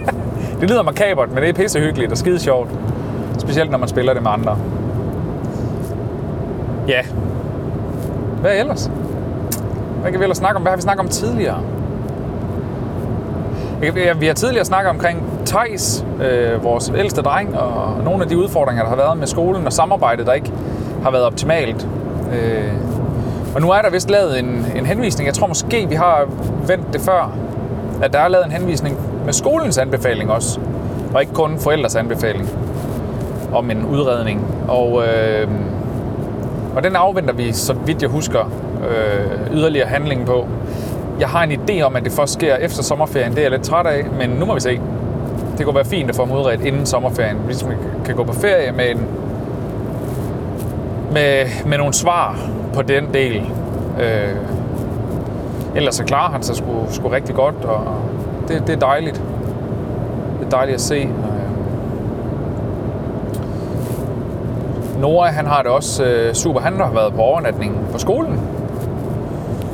det 0.60 0.70
lyder 0.70 0.82
makabert, 0.82 1.28
men 1.32 1.42
det 1.42 1.48
er 1.48 1.52
pissehyggeligt 1.52 2.12
og 2.12 2.18
skide 2.18 2.38
sjovt. 2.38 2.70
Specielt 3.38 3.70
når 3.70 3.78
man 3.78 3.88
spiller 3.88 4.14
det 4.14 4.22
med 4.22 4.30
andre. 4.30 4.58
Ja. 6.88 7.02
Hvad 8.40 8.58
ellers? 8.58 8.90
Hvad 10.00 10.10
kan 10.10 10.20
vi 10.20 10.24
ellers 10.24 10.38
snakke 10.38 10.56
om? 10.56 10.62
Hvad 10.62 10.70
har 10.70 10.76
vi 10.76 10.82
snakket 10.82 11.00
om 11.00 11.08
tidligere? 11.08 11.60
Vi 14.18 14.26
har 14.26 14.34
tidligere 14.34 14.64
snakket 14.64 14.90
omkring 14.90 15.22
Thijs, 15.46 16.04
øh, 16.22 16.64
vores 16.64 16.92
ældste 16.96 17.22
dreng, 17.22 17.58
og 17.58 18.04
nogle 18.04 18.22
af 18.22 18.28
de 18.28 18.38
udfordringer, 18.38 18.82
der 18.82 18.90
har 18.90 18.96
været 18.96 19.18
med 19.18 19.26
skolen 19.26 19.66
og 19.66 19.72
samarbejdet, 19.72 20.26
der 20.26 20.32
ikke 20.32 20.52
har 21.02 21.10
været 21.10 21.24
optimalt. 21.24 21.88
Øh, 22.32 22.72
og 23.54 23.60
nu 23.60 23.70
er 23.70 23.82
der 23.82 23.90
vist 23.90 24.10
lavet 24.10 24.38
en, 24.38 24.66
en 24.76 24.86
henvisning. 24.86 25.26
Jeg 25.26 25.34
tror 25.34 25.46
måske, 25.46 25.86
vi 25.88 25.94
har 25.94 26.26
vendt 26.66 26.92
det 26.92 27.00
før, 27.00 27.32
at 28.02 28.12
der 28.12 28.18
er 28.18 28.28
lavet 28.28 28.46
en 28.46 28.52
henvisning 28.52 28.98
med 29.24 29.32
skolens 29.32 29.78
anbefaling 29.78 30.30
også, 30.30 30.60
og 31.14 31.20
ikke 31.20 31.32
kun 31.32 31.58
forældres 31.58 31.96
anbefaling 31.96 32.50
om 33.52 33.70
en 33.70 33.86
udredning. 33.86 34.46
Og, 34.68 35.02
øh, 35.06 35.48
og 36.76 36.84
den 36.84 36.96
afventer 36.96 37.34
vi, 37.34 37.52
så 37.52 37.72
vidt 37.72 38.02
jeg 38.02 38.10
husker, 38.10 38.50
øh, 38.90 39.56
yderligere 39.56 39.88
handling 39.88 40.26
på. 40.26 40.48
Jeg 41.20 41.28
har 41.28 41.42
en 41.42 41.52
idé 41.52 41.82
om, 41.82 41.96
at 41.96 42.04
det 42.04 42.12
først 42.12 42.32
sker 42.32 42.56
efter 42.56 42.82
sommerferien. 42.82 43.30
Det 43.30 43.38
er 43.38 43.42
jeg 43.42 43.50
lidt 43.50 43.62
træt 43.62 43.86
af, 43.86 44.04
men 44.18 44.30
nu 44.30 44.44
må 44.44 44.54
vi 44.54 44.60
se. 44.60 44.80
Det 45.58 45.64
kunne 45.64 45.74
være 45.74 45.84
fint 45.84 46.10
at 46.10 46.16
få 46.16 46.24
dem 46.24 46.32
udredt 46.32 46.60
inden 46.60 46.86
sommerferien, 46.86 47.36
hvis 47.36 47.64
man 47.64 47.76
kan 48.04 48.14
gå 48.14 48.24
på 48.24 48.32
ferie 48.32 48.72
med, 48.72 48.90
en, 48.90 49.06
med, 51.12 51.46
med 51.66 51.78
nogle 51.78 51.92
svar 51.92 52.38
på 52.74 52.82
den 52.82 53.04
del. 53.14 53.36
Øh, 54.00 54.36
ellers 55.76 55.94
så 55.94 56.04
klarer 56.04 56.30
han 56.30 56.42
sig 56.42 56.56
sgu, 56.56 56.86
sgu 56.90 57.08
rigtig 57.08 57.34
godt, 57.34 57.64
og 57.64 57.86
det, 58.48 58.62
det 58.66 58.74
er 58.74 58.78
dejligt. 58.78 59.22
Det 60.38 60.46
er 60.46 60.50
dejligt 60.50 60.74
at 60.74 60.80
se. 60.80 60.96
Øh, 60.96 61.44
Nora, 65.04 65.30
han 65.30 65.46
har 65.46 65.62
det 65.62 65.70
også 65.70 66.04
øh, 66.04 66.34
super. 66.34 66.60
Han 66.60 66.80
har 66.80 66.92
været 66.92 67.14
på 67.14 67.20
overnatning 67.20 67.88
på 67.92 67.98
skolen. 67.98 68.40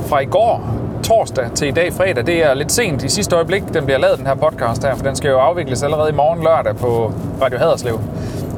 Fra 0.07 0.19
i 0.19 0.25
går, 0.25 0.63
torsdag, 1.03 1.45
til 1.55 1.67
i 1.67 1.71
dag, 1.71 1.93
fredag. 1.93 2.25
Det 2.25 2.45
er 2.45 2.53
lidt 2.53 2.71
sent 2.71 3.03
i 3.03 3.09
sidste 3.09 3.35
øjeblik, 3.35 3.63
den 3.73 3.85
bliver 3.85 3.97
lavet, 3.97 4.17
den 4.17 4.27
her 4.27 4.35
podcast 4.35 4.83
her, 4.83 4.95
for 4.95 5.03
den 5.03 5.15
skal 5.15 5.29
jo 5.29 5.37
afvikles 5.37 5.83
allerede 5.83 6.09
i 6.09 6.13
morgen 6.13 6.43
lørdag 6.43 6.75
på 6.75 7.13
Radio 7.41 7.57
Haderslev. 7.57 7.99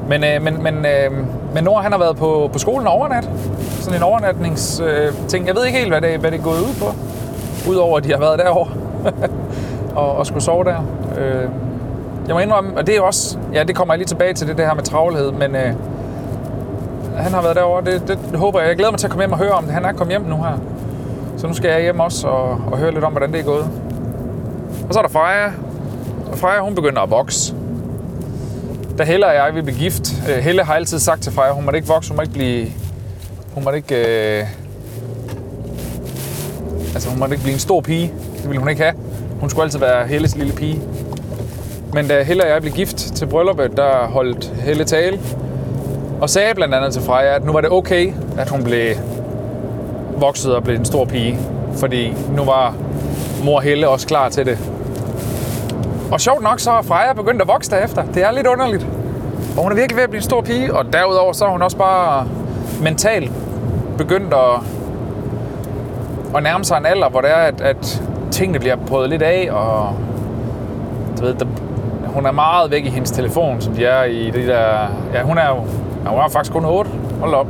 Men, 0.10 0.24
øh, 0.24 0.42
men, 0.42 0.64
men, 0.64 0.86
øh, 0.86 1.12
men 1.54 1.64
Nora, 1.64 1.82
han 1.82 1.92
har 1.92 2.00
været 2.00 2.18
på, 2.18 2.50
på 2.54 2.60
skolen 2.60 2.88
overnat. 2.88 3.30
Sådan 3.80 4.00
en 4.00 4.04
overnatningsting. 4.04 5.44
Øh, 5.44 5.48
jeg 5.48 5.56
ved 5.56 5.66
ikke 5.66 5.80
helt, 5.80 5.92
hvad 5.92 6.02
det, 6.02 6.20
hvad 6.20 6.32
det 6.32 6.40
er 6.40 6.44
gået 6.44 6.60
ud 6.60 6.76
på. 6.80 6.86
Udover, 7.72 7.98
at 7.98 8.04
de 8.04 8.12
har 8.12 8.20
været 8.20 8.40
derovre 8.40 8.72
og, 10.02 10.16
og 10.16 10.26
skulle 10.26 10.44
sove 10.44 10.64
der. 10.64 10.86
Øh, 11.18 11.50
jeg 12.28 12.36
må 12.36 12.40
indrømme, 12.40 12.78
og 12.78 12.88
det 12.88 12.98
er 12.98 13.02
også, 13.02 13.38
ja, 13.54 13.64
det 13.64 13.76
kommer 13.76 13.94
jeg 13.94 13.98
lige 13.98 14.08
tilbage 14.08 14.34
til, 14.34 14.48
det, 14.48 14.58
det 14.58 14.66
her 14.66 14.74
med 14.74 14.84
travlhed, 14.84 15.32
men 15.32 15.56
øh, 15.56 15.74
han 17.18 17.34
har 17.34 17.42
været 17.42 17.56
derovre, 17.56 17.92
det, 17.92 18.08
det 18.08 18.40
håber 18.40 18.60
jeg. 18.60 18.68
Jeg 18.70 18.76
glæder 18.76 18.92
mig 18.92 19.00
til 19.00 19.08
at 19.08 19.12
komme 19.12 19.24
hjem 19.24 19.32
og 19.32 19.38
høre 19.38 19.52
om 19.52 19.64
det. 19.64 19.74
Han 19.74 19.86
er 19.86 19.92
kommet 19.92 20.14
hjem 20.14 20.22
nu 20.22 20.36
her. 20.44 20.58
Så 21.38 21.48
nu 21.48 21.54
skal 21.54 21.72
jeg 21.72 21.82
hjem 21.82 22.00
også 22.00 22.28
og, 22.28 22.62
og 22.72 22.78
høre 22.78 22.92
lidt 22.92 23.04
om, 23.04 23.12
hvordan 23.12 23.32
det 23.32 23.40
er 23.40 23.44
gået. 23.44 23.70
Og 24.88 24.94
så 24.94 25.00
er 25.00 25.04
der 25.04 25.10
Freja. 25.10 25.52
Og 26.32 26.38
Freja, 26.38 26.60
hun 26.60 26.76
begynder 26.76 27.02
at 27.02 27.10
vokse. 27.10 27.56
Da 28.98 29.04
Helle 29.04 29.28
og 29.28 29.36
jeg 29.36 29.56
vil 29.56 29.64
blive 29.64 29.78
gift, 29.78 30.14
øh, 30.30 30.36
Helle 30.36 30.64
har 30.64 30.74
altid 30.74 31.00
sagt 31.00 31.22
til 31.24 31.32
Freja, 31.32 31.52
hun 31.52 31.66
må 31.66 31.72
ikke 31.72 31.88
vokse, 31.88 32.10
hun 32.10 32.16
må 32.16 32.22
ikke 32.22 32.34
blive... 32.34 32.68
Hun 33.54 33.64
må 33.64 33.72
ikke... 33.72 33.96
Øh, 33.96 34.48
altså, 36.94 37.10
hun 37.10 37.20
må 37.20 37.26
ikke 37.26 37.44
blive 37.44 37.54
en 37.54 37.60
stor 37.60 37.82
pige. 37.82 38.14
Det 38.38 38.44
ville 38.44 38.60
hun 38.60 38.70
ikke 38.70 38.82
have. 38.82 38.96
Hun 39.40 39.50
skulle 39.50 39.64
altid 39.64 39.80
være 39.80 40.08
Helles 40.08 40.36
lille 40.36 40.54
pige. 40.54 40.82
Men 41.94 42.08
da 42.08 42.24
Helle 42.24 42.44
og 42.44 42.50
jeg 42.50 42.62
blev 42.62 42.74
gift 42.74 42.98
til 42.98 43.26
brylluppet, 43.26 43.78
der 43.78 44.08
holdt 44.08 44.46
Helle 44.46 44.84
tale. 44.84 45.20
Og 46.24 46.30
sagde 46.30 46.56
blandt 46.56 46.76
andet 46.76 46.94
til 46.94 47.02
Freja, 47.02 47.36
at 47.36 47.46
nu 47.46 47.52
var 47.52 47.62
det 47.62 47.72
okay, 47.72 48.14
at 48.38 48.50
hun 48.50 48.64
blev 48.64 48.96
vokset 50.18 50.56
og 50.56 50.64
blev 50.64 50.76
en 50.76 50.86
stor 50.86 51.06
pige. 51.06 51.40
Fordi 51.76 52.14
nu 52.36 52.44
var 52.44 52.76
mor 53.46 53.60
Helle 53.60 53.90
også 53.90 54.08
klar 54.08 54.30
til 54.30 54.46
det. 54.46 54.58
Og 56.12 56.22
sjovt 56.22 56.44
nok, 56.44 56.60
så 56.60 56.72
er 56.72 56.82
Freja 56.82 57.14
begyndt 57.14 57.42
at 57.42 57.48
vokse 57.48 57.72
derefter. 57.72 58.04
Det 58.14 58.24
er 58.24 58.32
lidt 58.32 58.48
underligt. 58.48 58.88
Og 59.58 59.64
hun 59.64 59.72
er 59.72 59.76
virkelig 59.76 59.96
ved 59.96 60.04
at 60.04 60.10
blive 60.10 60.20
en 60.20 60.24
stor 60.24 60.42
pige. 60.42 60.74
Og 60.74 60.94
derudover 60.94 61.34
så 61.34 61.46
er 61.46 61.50
hun 61.50 61.62
også 61.62 61.78
bare 61.78 62.28
mentalt 62.82 63.32
begyndt 63.98 64.34
at, 64.34 64.60
at 66.36 66.44
nærme 66.44 66.66
sig 66.66 66.78
en 66.78 66.86
alder, 66.86 67.10
hvor 67.10 67.22
det 67.22 67.30
er, 67.30 67.36
at, 67.36 67.62
at 67.62 68.04
tingene 68.32 68.60
bliver 68.60 68.76
prøvet 68.76 69.10
lidt 69.10 69.22
af. 69.22 69.50
Og 69.52 69.96
du 71.20 71.26
ved, 71.26 71.34
der, 71.34 71.46
hun 72.06 72.26
er 72.26 72.32
meget 72.32 72.72
væk 72.72 72.86
i 72.86 72.90
hendes 72.90 73.12
telefon, 73.12 73.62
som 73.62 73.74
de 73.74 73.86
er 73.86 74.04
i 74.04 74.32
det 74.32 74.48
der... 74.48 74.88
Ja, 75.14 75.22
hun 75.22 75.38
er 75.38 75.48
jo 75.48 75.64
ja, 76.06 76.16
var 76.16 76.28
faktisk 76.28 76.54
kun 76.54 76.66
8, 76.66 76.90
hold 77.20 77.34
op. 77.34 77.48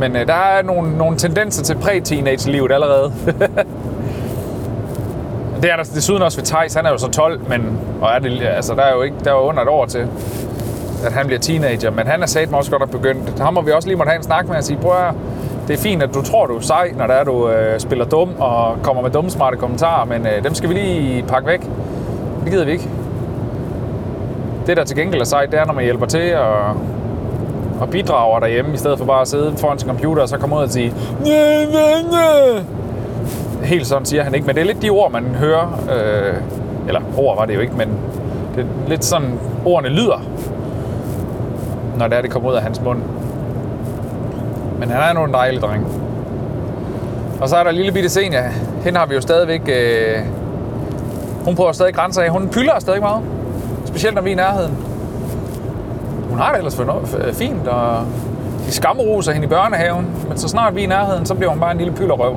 Men 0.00 0.16
øh, 0.16 0.26
der 0.26 0.34
er 0.34 0.62
nogle, 0.62 0.98
nogle 0.98 1.16
tendenser 1.16 1.62
til 1.62 1.74
præ-teenage-livet 1.74 2.72
allerede. 2.72 3.12
det 5.62 5.72
er 5.72 5.76
der 5.76 5.84
desuden 5.94 6.22
også 6.22 6.38
ved 6.38 6.44
Thijs. 6.44 6.74
Han 6.74 6.86
er 6.86 6.90
jo 6.90 6.98
så 6.98 7.10
12, 7.10 7.40
men 7.48 7.78
og 8.00 8.10
er 8.10 8.18
det, 8.18 8.42
altså, 8.42 8.74
der 8.74 8.82
er 8.82 8.94
jo 8.94 9.02
ikke, 9.02 9.16
der 9.24 9.30
er 9.30 9.34
jo 9.34 9.40
under 9.40 9.62
et 9.62 9.68
år 9.68 9.86
til, 9.86 10.06
at 11.04 11.12
han 11.12 11.26
bliver 11.26 11.40
teenager. 11.40 11.90
Men 11.90 12.06
han 12.06 12.22
er 12.22 12.26
satme 12.26 12.56
også 12.56 12.70
godt 12.70 12.82
at 12.82 12.90
begyndt. 12.90 13.38
Ham 13.38 13.54
må 13.54 13.60
vi 13.60 13.70
også 13.70 13.88
lige 13.88 13.96
måtte 13.96 14.10
have 14.10 14.16
en 14.16 14.22
snak 14.22 14.48
med 14.48 14.56
og 14.56 14.64
sige, 14.64 14.78
prøv 14.82 14.92
at, 14.92 15.14
det 15.68 15.78
er 15.78 15.82
fint, 15.82 16.02
at 16.02 16.14
du 16.14 16.22
tror, 16.22 16.46
du 16.46 16.56
er 16.56 16.60
sej, 16.60 16.92
når 16.96 17.06
der 17.06 17.14
er, 17.14 17.24
du 17.24 17.48
øh, 17.48 17.80
spiller 17.80 18.04
dum 18.04 18.30
og 18.38 18.76
kommer 18.82 19.02
med 19.02 19.10
dumme 19.10 19.30
smarte 19.30 19.56
kommentarer, 19.56 20.04
men 20.04 20.26
øh, 20.26 20.44
dem 20.44 20.54
skal 20.54 20.68
vi 20.68 20.74
lige 20.74 21.22
pakke 21.22 21.48
væk. 21.48 21.60
Det 22.44 22.50
gider 22.50 22.64
vi 22.64 22.72
ikke. 22.72 22.88
Det, 24.70 24.76
der 24.76 24.84
til 24.84 24.96
gengæld 24.96 25.20
er 25.20 25.24
sejt, 25.24 25.52
det 25.52 25.60
er, 25.60 25.64
når 25.64 25.72
man 25.72 25.84
hjælper 25.84 26.06
til 26.06 26.36
og, 26.36 26.76
og 27.80 27.88
bidrager 27.90 28.40
derhjemme, 28.40 28.74
i 28.74 28.76
stedet 28.76 28.98
for 28.98 29.04
bare 29.04 29.20
at 29.20 29.28
sidde 29.28 29.54
foran 29.56 29.78
sin 29.78 29.88
computer 29.88 30.22
og 30.22 30.28
så 30.28 30.38
komme 30.38 30.56
ud 30.56 30.60
og 30.60 30.70
sige 30.70 30.94
Næ, 31.24 31.64
næ, 31.64 32.02
næ. 32.10 32.60
Helt 33.62 33.86
sådan 33.86 34.04
siger 34.04 34.22
han 34.22 34.34
ikke, 34.34 34.46
men 34.46 34.56
det 34.56 34.60
er 34.60 34.66
lidt 34.66 34.82
de 34.82 34.90
ord, 34.90 35.12
man 35.12 35.24
hører. 35.24 35.80
Øh, 35.94 36.34
eller 36.88 37.00
ord 37.16 37.36
var 37.36 37.44
det 37.44 37.54
jo 37.54 37.60
ikke, 37.60 37.74
men 37.76 37.88
det 38.56 38.64
er 38.64 38.88
lidt 38.88 39.04
sådan, 39.04 39.38
ordene 39.64 39.88
lyder, 39.88 40.22
når 41.98 42.06
det 42.06 42.18
er, 42.18 42.22
det 42.22 42.30
kommer 42.30 42.50
ud 42.50 42.54
af 42.54 42.62
hans 42.62 42.80
mund. 42.80 42.98
Men 44.78 44.90
han 44.90 45.02
er 45.08 45.12
nu 45.12 45.24
en 45.24 45.32
dejlig 45.32 45.60
dreng. 45.60 45.86
Og 47.40 47.48
så 47.48 47.56
er 47.56 47.64
der 47.64 47.70
lille 47.70 47.92
bitte 47.92 48.08
Senja. 48.08 48.42
Hende 48.84 48.98
har 48.98 49.06
vi 49.06 49.14
jo 49.14 49.20
stadigvæk... 49.20 49.62
Øh, 49.68 50.18
hun 51.44 51.56
prøver 51.56 51.72
stadig 51.72 51.94
grænser 51.94 52.22
af. 52.22 52.30
Hun 52.30 52.48
pylder 52.48 52.78
stadig 52.78 53.00
meget. 53.00 53.22
Specielt 53.90 54.14
når 54.14 54.22
vi 54.22 54.30
er 54.30 54.32
i 54.32 54.36
nærheden. 54.36 54.76
Hun 56.30 56.38
har 56.38 56.50
det 56.50 56.58
ellers 56.58 56.76
for 56.76 57.02
fint, 57.32 57.68
og 57.68 58.04
de 58.66 58.72
skamroser 58.72 59.32
hende 59.32 59.46
i 59.46 59.48
børnehaven. 59.48 60.06
Men 60.28 60.38
så 60.38 60.48
snart 60.48 60.74
vi 60.74 60.80
er 60.80 60.84
i 60.84 60.88
nærheden, 60.88 61.26
så 61.26 61.34
bliver 61.34 61.50
hun 61.50 61.60
bare 61.60 61.72
en 61.72 61.78
lille 61.78 61.92
pyllerøv. 61.92 62.36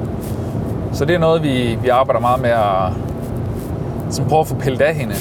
Så 0.93 1.05
det 1.05 1.15
er 1.15 1.19
noget, 1.19 1.43
vi, 1.43 1.77
vi 1.81 1.89
arbejder 1.89 2.21
meget 2.21 2.41
med 2.41 2.49
at 2.49 2.93
sådan 4.09 4.29
prøve 4.29 4.39
at 4.39 4.47
få 4.47 4.55
pillet 4.55 4.81
af 4.81 4.95
hende. 4.95 5.15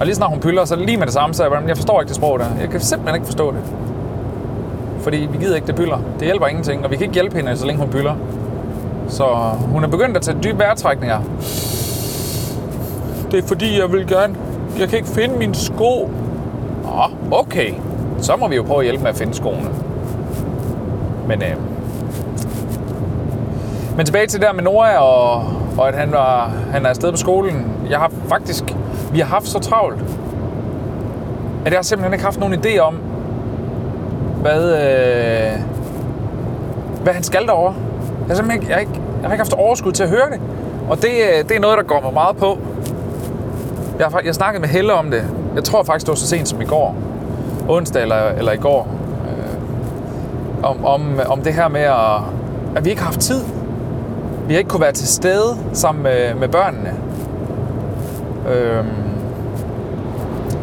Og 0.00 0.06
lige 0.06 0.14
snart 0.14 0.30
hun 0.30 0.40
pylder, 0.40 0.64
så 0.64 0.76
lige 0.76 0.96
med 0.96 1.06
det 1.06 1.14
samme, 1.14 1.34
så 1.34 1.44
jeg, 1.44 1.52
jeg 1.68 1.76
forstår 1.76 2.00
ikke 2.00 2.08
det 2.08 2.16
sprog 2.16 2.38
der. 2.38 2.46
Jeg 2.60 2.70
kan 2.70 2.80
simpelthen 2.80 3.14
ikke 3.14 3.26
forstå 3.26 3.52
det. 3.52 3.60
Fordi 5.00 5.28
vi 5.32 5.38
gider 5.38 5.54
ikke 5.54 5.66
det 5.66 5.74
pylder. 5.74 5.98
Det 6.18 6.26
hjælper 6.26 6.46
ingenting, 6.46 6.84
og 6.84 6.90
vi 6.90 6.96
kan 6.96 7.04
ikke 7.04 7.14
hjælpe 7.14 7.36
hende, 7.36 7.56
så 7.56 7.66
længe 7.66 7.80
hun 7.80 7.90
pylder. 7.90 8.14
Så 9.08 9.24
hun 9.72 9.84
er 9.84 9.88
begyndt 9.88 10.16
at 10.16 10.22
tage 10.22 10.36
dybe 10.44 10.58
vejrtrækninger. 10.58 11.20
Det 13.30 13.44
er 13.44 13.48
fordi, 13.48 13.80
jeg 13.80 13.92
vil 13.92 14.06
gerne... 14.06 14.34
Jeg 14.80 14.88
kan 14.88 14.98
ikke 14.98 15.10
finde 15.10 15.38
min 15.38 15.54
sko. 15.54 16.10
Nå, 16.82 17.36
okay. 17.38 17.74
Så 18.18 18.36
må 18.36 18.48
vi 18.48 18.56
jo 18.56 18.62
prøve 18.62 18.78
at 18.78 18.84
hjælpe 18.84 19.02
med 19.02 19.10
at 19.10 19.16
finde 19.16 19.34
skoene. 19.34 19.70
Men, 21.28 21.42
øh... 21.42 21.56
Men 23.96 24.06
tilbage 24.06 24.26
til 24.26 24.40
der 24.40 24.52
med 24.52 24.62
Nora, 24.62 24.96
og, 24.98 25.44
og 25.78 25.88
at 25.88 25.94
han, 25.94 26.12
var, 26.12 26.52
han 26.72 26.84
er 26.84 26.88
afsted 26.88 27.10
på 27.10 27.16
skolen. 27.16 27.66
Jeg 27.90 27.98
har 27.98 28.10
faktisk... 28.28 28.64
Vi 29.12 29.18
har 29.18 29.26
haft 29.26 29.48
så 29.48 29.58
travlt, 29.58 30.00
at 31.64 31.72
jeg 31.72 31.78
har 31.78 31.82
simpelthen 31.82 32.12
ikke 32.12 32.24
haft 32.24 32.40
nogen 32.40 32.54
idé 32.54 32.78
om, 32.78 32.94
hvad, 34.40 34.62
øh, 34.62 35.60
hvad 37.02 37.12
han 37.12 37.22
skal 37.22 37.46
derovre. 37.46 37.74
Jeg, 38.28 38.36
har 38.36 38.52
ikke, 38.52 38.66
jeg, 38.66 38.74
har 38.74 38.80
ikke, 38.80 38.92
jeg 38.94 39.28
har 39.28 39.32
ikke 39.32 39.44
haft 39.44 39.52
overskud 39.52 39.92
til 39.92 40.02
at 40.02 40.08
høre 40.08 40.30
det. 40.30 40.40
Og 40.90 40.96
det, 41.02 41.10
øh, 41.10 41.48
det 41.48 41.56
er 41.56 41.60
noget, 41.60 41.78
der 41.78 41.84
går 41.84 42.00
mig 42.00 42.12
meget 42.12 42.36
på. 42.36 42.58
Jeg 44.00 44.08
har, 44.08 44.20
jeg 44.24 44.34
snakkede 44.34 44.60
med 44.60 44.68
Helle 44.68 44.92
om 44.92 45.10
det. 45.10 45.24
Jeg 45.54 45.64
tror 45.64 45.82
faktisk, 45.82 46.06
det 46.06 46.10
var 46.10 46.16
så 46.16 46.26
sent 46.26 46.48
som 46.48 46.60
i 46.60 46.64
går. 46.64 46.96
Onsdag 47.68 48.02
eller, 48.02 48.28
eller 48.28 48.52
i 48.52 48.56
går. 48.56 48.88
Øh, 49.26 50.70
om, 50.70 50.84
om, 50.84 51.20
om 51.28 51.42
det 51.42 51.54
her 51.54 51.68
med, 51.68 51.80
at, 51.80 52.20
at 52.76 52.84
vi 52.84 52.90
ikke 52.90 53.02
har 53.02 53.06
haft 53.06 53.20
tid. 53.20 53.40
Vi 54.46 54.54
har 54.54 54.58
ikke 54.58 54.70
kunne 54.70 54.80
være 54.80 54.92
til 54.92 55.08
stede 55.08 55.56
sammen 55.72 56.02
med, 56.02 56.34
med 56.34 56.48
børnene. 56.48 56.94
Øh, 58.52 58.84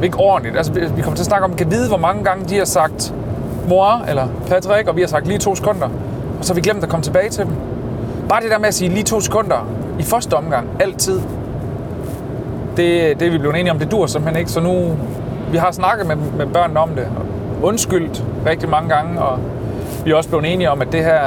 ikke 0.03 0.17
ordentligt. 0.17 0.57
Altså, 0.57 0.71
vi 0.73 1.01
kommer 1.01 1.15
til 1.15 1.23
at 1.23 1.27
snakke 1.27 1.45
om, 1.45 1.55
kan 1.55 1.71
vide, 1.71 1.87
hvor 1.87 1.97
mange 1.97 2.23
gange 2.23 2.45
de 2.49 2.57
har 2.57 2.65
sagt 2.65 3.13
mor 3.69 4.05
eller 4.07 4.27
Patrick, 4.47 4.87
og 4.87 4.95
vi 4.95 5.01
har 5.01 5.07
sagt 5.07 5.27
lige 5.27 5.39
to 5.39 5.55
sekunder, 5.55 5.89
og 6.39 6.45
så 6.45 6.53
har 6.53 6.55
vi 6.55 6.61
glemt 6.61 6.83
at 6.83 6.89
komme 6.89 7.03
tilbage 7.03 7.29
til 7.29 7.45
dem. 7.45 7.53
Bare 8.29 8.41
det 8.41 8.51
der 8.51 8.57
med 8.57 8.67
at 8.67 8.73
sige 8.73 8.89
lige 8.89 9.03
to 9.03 9.19
sekunder 9.19 9.67
i 9.99 10.03
første 10.03 10.33
omgang, 10.33 10.67
altid, 10.79 11.21
det, 12.77 13.19
det 13.19 13.27
er 13.27 13.31
vi 13.31 13.37
blevet 13.37 13.55
enige 13.59 13.71
om, 13.71 13.79
det 13.79 13.91
dur 13.91 14.05
simpelthen 14.05 14.39
ikke. 14.39 14.51
Så 14.51 14.59
nu, 14.59 14.97
vi 15.51 15.57
har 15.57 15.71
snakket 15.71 16.07
med, 16.07 16.15
med 16.15 16.45
børnene 16.45 16.79
om 16.79 16.89
det, 16.89 17.07
undskyldt 17.63 18.23
rigtig 18.45 18.69
mange 18.69 18.89
gange, 18.89 19.21
og 19.21 19.39
vi 20.05 20.11
er 20.11 20.15
også 20.15 20.29
blevet 20.29 20.53
enige 20.53 20.71
om, 20.71 20.81
at 20.81 20.91
det 20.91 21.03
her 21.03 21.19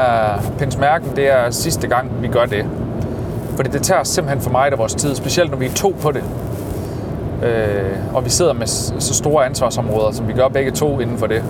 pensmærken, 0.59 1.16
det 1.16 1.33
er 1.33 1.50
sidste 1.50 1.88
gang, 1.88 2.11
vi 2.23 2.28
gør 2.28 2.45
det. 2.45 2.66
Fordi 3.57 3.71
det 3.71 3.83
tager 3.83 4.04
simpelthen 4.04 4.40
for 4.40 4.50
meget 4.50 4.73
af 4.73 4.78
vores 4.78 4.95
tid, 4.95 5.14
specielt 5.14 5.50
når 5.50 5.59
vi 5.59 5.66
er 5.66 5.73
to 5.75 5.97
på 6.02 6.12
det. 6.12 6.23
Øh, 7.42 8.14
og 8.14 8.25
vi 8.25 8.30
sidder 8.30 8.52
med 8.52 8.66
så 9.00 9.14
store 9.14 9.47
ansvarsområder, 9.47 10.12
som 10.12 10.28
vi 10.28 10.33
gør 10.33 10.49
begge 10.49 10.71
to 10.71 11.00
inden 11.00 11.19
for 11.19 11.26
det. 11.26 11.45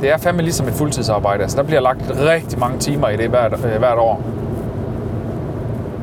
Det 0.00 0.10
er 0.10 0.16
fandme 0.16 0.42
ligesom 0.42 0.68
et 0.68 0.72
fuldtidsarbejde. 0.74 1.42
Altså, 1.42 1.56
der 1.56 1.62
bliver 1.62 1.80
lagt 1.80 2.02
rigtig 2.10 2.58
mange 2.58 2.78
timer 2.78 3.08
i 3.08 3.16
det 3.16 3.28
hvert, 3.30 3.52
øh, 3.52 3.78
hvert 3.78 3.98
år. 3.98 4.22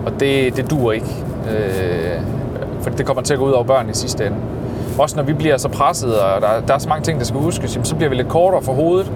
Og 0.05 0.11
det, 0.19 0.57
det 0.57 0.71
dur 0.71 0.91
ikke. 0.91 1.25
Øh, 1.49 2.21
for 2.81 2.89
det 2.89 3.05
kommer 3.05 3.23
til 3.23 3.33
at 3.33 3.39
gå 3.39 3.45
ud 3.45 3.51
over 3.51 3.63
børn 3.63 3.89
i 3.89 3.93
sidste 3.93 4.25
ende. 4.25 4.37
Også 4.99 5.15
når 5.15 5.23
vi 5.23 5.33
bliver 5.33 5.57
så 5.57 5.69
presset, 5.69 6.19
og 6.19 6.41
der, 6.41 6.47
der 6.67 6.73
er 6.73 6.77
så 6.77 6.89
mange 6.89 7.03
ting, 7.03 7.19
der 7.19 7.25
skal 7.25 7.39
huskes, 7.39 7.79
så 7.83 7.95
bliver 7.95 8.09
vi 8.09 8.15
lidt 8.15 8.27
kortere 8.27 8.61
for 8.61 8.73
hovedet, 8.73 9.11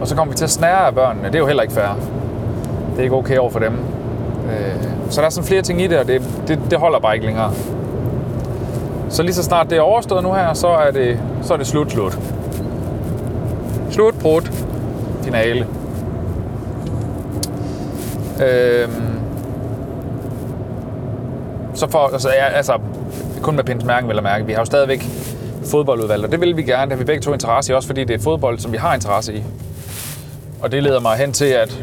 og 0.00 0.08
så 0.08 0.16
kommer 0.16 0.32
vi 0.32 0.36
til 0.36 0.44
at 0.44 0.50
snære 0.50 0.86
af 0.86 0.94
børnene. 0.94 1.26
Det 1.26 1.34
er 1.34 1.38
jo 1.38 1.46
heller 1.46 1.62
ikke 1.62 1.74
fair. 1.74 1.96
Det 2.90 2.98
er 2.98 3.02
ikke 3.02 3.16
okay 3.16 3.38
over 3.38 3.50
for 3.50 3.58
dem. 3.58 3.72
Øh, 4.46 4.82
så 5.10 5.20
der 5.20 5.26
er 5.26 5.30
sådan 5.30 5.46
flere 5.46 5.62
ting 5.62 5.82
i 5.82 5.86
det, 5.86 5.98
og 5.98 6.06
det, 6.06 6.22
det, 6.48 6.58
det 6.70 6.78
holder 6.78 6.98
bare 6.98 7.14
ikke 7.14 7.26
længere. 7.26 7.52
Så 9.08 9.22
lige 9.22 9.34
så 9.34 9.42
snart 9.42 9.70
det 9.70 9.78
er 9.78 9.82
overstået 9.82 10.22
nu 10.22 10.32
her, 10.32 10.54
så 10.54 10.68
er 10.68 10.90
det, 10.90 11.18
så 11.42 11.52
er 11.52 11.56
det 11.58 11.66
slut, 11.66 11.90
slut. 11.90 12.18
Slut, 13.90 14.14
brud, 14.20 14.42
finale. 15.22 15.66
Øhm, 18.46 19.21
så 21.82 21.88
for, 21.90 21.98
altså, 21.98 22.28
ja, 22.28 22.48
altså, 22.48 22.78
kun 23.42 23.56
med 23.56 23.64
Pins 23.64 23.84
Mærken 23.84 24.08
vil 24.08 24.14
jeg 24.14 24.22
mærke, 24.22 24.46
vi 24.46 24.52
har 24.52 24.60
jo 24.60 24.64
stadigvæk 24.64 25.06
fodboldudvalg, 25.70 26.24
og 26.24 26.32
det 26.32 26.40
vil 26.40 26.56
vi 26.56 26.62
gerne, 26.62 26.82
det 26.82 26.92
har 26.92 26.96
vi 26.96 27.04
begge 27.04 27.22
to 27.22 27.32
interesse 27.32 27.72
i, 27.72 27.74
også 27.74 27.86
fordi 27.86 28.04
det 28.04 28.14
er 28.14 28.18
fodbold, 28.18 28.58
som 28.58 28.72
vi 28.72 28.76
har 28.76 28.94
interesse 28.94 29.34
i. 29.34 29.42
Og 30.60 30.72
det 30.72 30.82
leder 30.82 31.00
mig 31.00 31.16
hen 31.16 31.32
til, 31.32 31.44
at 31.44 31.82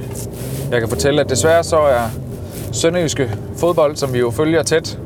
jeg 0.71 0.79
kan 0.79 0.89
fortælle, 0.89 1.21
at 1.21 1.29
desværre 1.29 1.63
så 1.63 1.79
er 1.79 2.01
Sønderjyske 2.71 3.31
fodbold, 3.57 3.95
som 3.95 4.13
vi 4.13 4.19
jo 4.19 4.31
følger 4.31 4.63
tæt, 4.63 4.99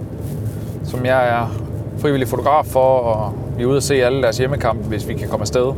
som 0.85 1.05
jeg 1.05 1.29
er 1.29 1.55
frivillig 1.99 2.27
fotograf 2.27 2.65
for, 2.65 2.99
og 2.99 3.33
vi 3.57 3.63
er 3.63 3.67
ude 3.67 3.77
og 3.77 3.83
se 3.83 3.95
alle 3.95 4.21
deres 4.21 4.37
hjemmekampe, 4.37 4.83
hvis 4.83 5.07
vi 5.07 5.13
kan 5.13 5.27
komme 5.27 5.41
afsted. 5.41 5.73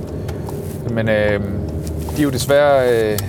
Men 0.90 1.10
øh, 1.10 1.42
de 2.16 2.20
er 2.20 2.24
jo 2.24 2.30
desværre... 2.30 2.90
Øh, 2.90 3.20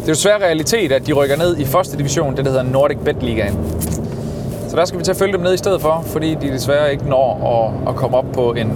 det 0.00 0.06
er 0.08 0.12
jo 0.12 0.14
svær 0.14 0.38
realitet, 0.38 0.92
at 0.92 1.06
de 1.06 1.12
rykker 1.12 1.36
ned 1.36 1.58
i 1.58 1.64
første 1.64 1.98
division, 1.98 2.36
det 2.36 2.44
der 2.44 2.50
hedder 2.50 2.64
Nordic 2.64 2.98
Bet 2.98 3.22
Ligaen. 3.22 3.58
Så 4.68 4.76
der 4.76 4.84
skal 4.84 4.98
vi 4.98 5.04
til 5.04 5.10
at 5.10 5.16
følge 5.16 5.32
dem 5.32 5.40
ned 5.40 5.54
i 5.54 5.56
stedet 5.56 5.80
for, 5.80 6.04
fordi 6.06 6.34
de 6.34 6.48
desværre 6.48 6.92
ikke 6.92 7.08
når 7.08 7.74
at, 7.84 7.88
at 7.88 7.96
komme 7.96 8.16
op 8.16 8.24
på 8.32 8.52
en, 8.52 8.72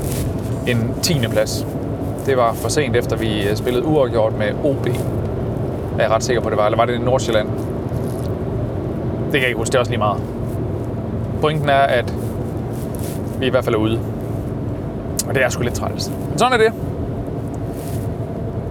en 0.66 0.94
10. 1.02 1.14
plads. 1.30 1.66
Det 2.26 2.36
var 2.36 2.52
for 2.52 2.68
sent 2.68 2.96
efter, 2.96 3.16
vi 3.16 3.48
øh, 3.48 3.56
spillede 3.56 3.84
uafgjort 3.84 4.38
med 4.38 4.46
OB. 4.64 4.86
Er 4.86 4.92
jeg 6.02 6.10
ret 6.10 6.22
sikker 6.24 6.42
på, 6.42 6.50
det 6.50 6.58
var. 6.58 6.64
Eller 6.64 6.76
var 6.76 6.84
det 6.84 6.94
i 6.94 6.98
Nordsjælland? 6.98 7.48
Det 7.48 9.32
kan 9.32 9.40
jeg 9.40 9.48
ikke 9.48 9.58
huske. 9.58 9.72
Det 9.72 9.76
er 9.76 9.80
også 9.80 9.92
lige 9.92 9.98
meget. 9.98 10.22
Pointen 11.40 11.68
er, 11.68 11.74
at 11.74 12.14
vi 13.38 13.46
i 13.46 13.50
hvert 13.50 13.64
fald 13.64 13.74
er 13.74 13.78
ude. 13.78 14.00
Og 15.28 15.34
det 15.34 15.42
er 15.44 15.48
sgu 15.48 15.62
lidt 15.62 15.74
træls. 15.74 16.12
Men 16.28 16.38
sådan 16.38 16.60
er 16.60 16.64
det. 16.64 16.72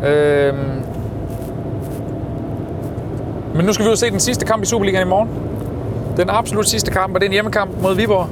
Øhm. 0.09 0.92
Men 3.55 3.65
nu 3.65 3.73
skal 3.73 3.85
vi 3.85 3.87
ud 3.87 3.93
og 3.93 3.97
se 3.97 4.11
den 4.11 4.19
sidste 4.19 4.45
kamp 4.45 4.63
i 4.63 4.65
Superligaen 4.65 5.07
i 5.07 5.09
morgen. 5.09 5.29
Den 6.17 6.29
absolut 6.29 6.67
sidste 6.67 6.91
kamp, 6.91 7.13
og 7.13 7.21
det 7.21 7.25
er 7.25 7.29
en 7.29 7.33
hjemmekamp 7.33 7.81
mod 7.81 7.95
Viborg. 7.95 8.27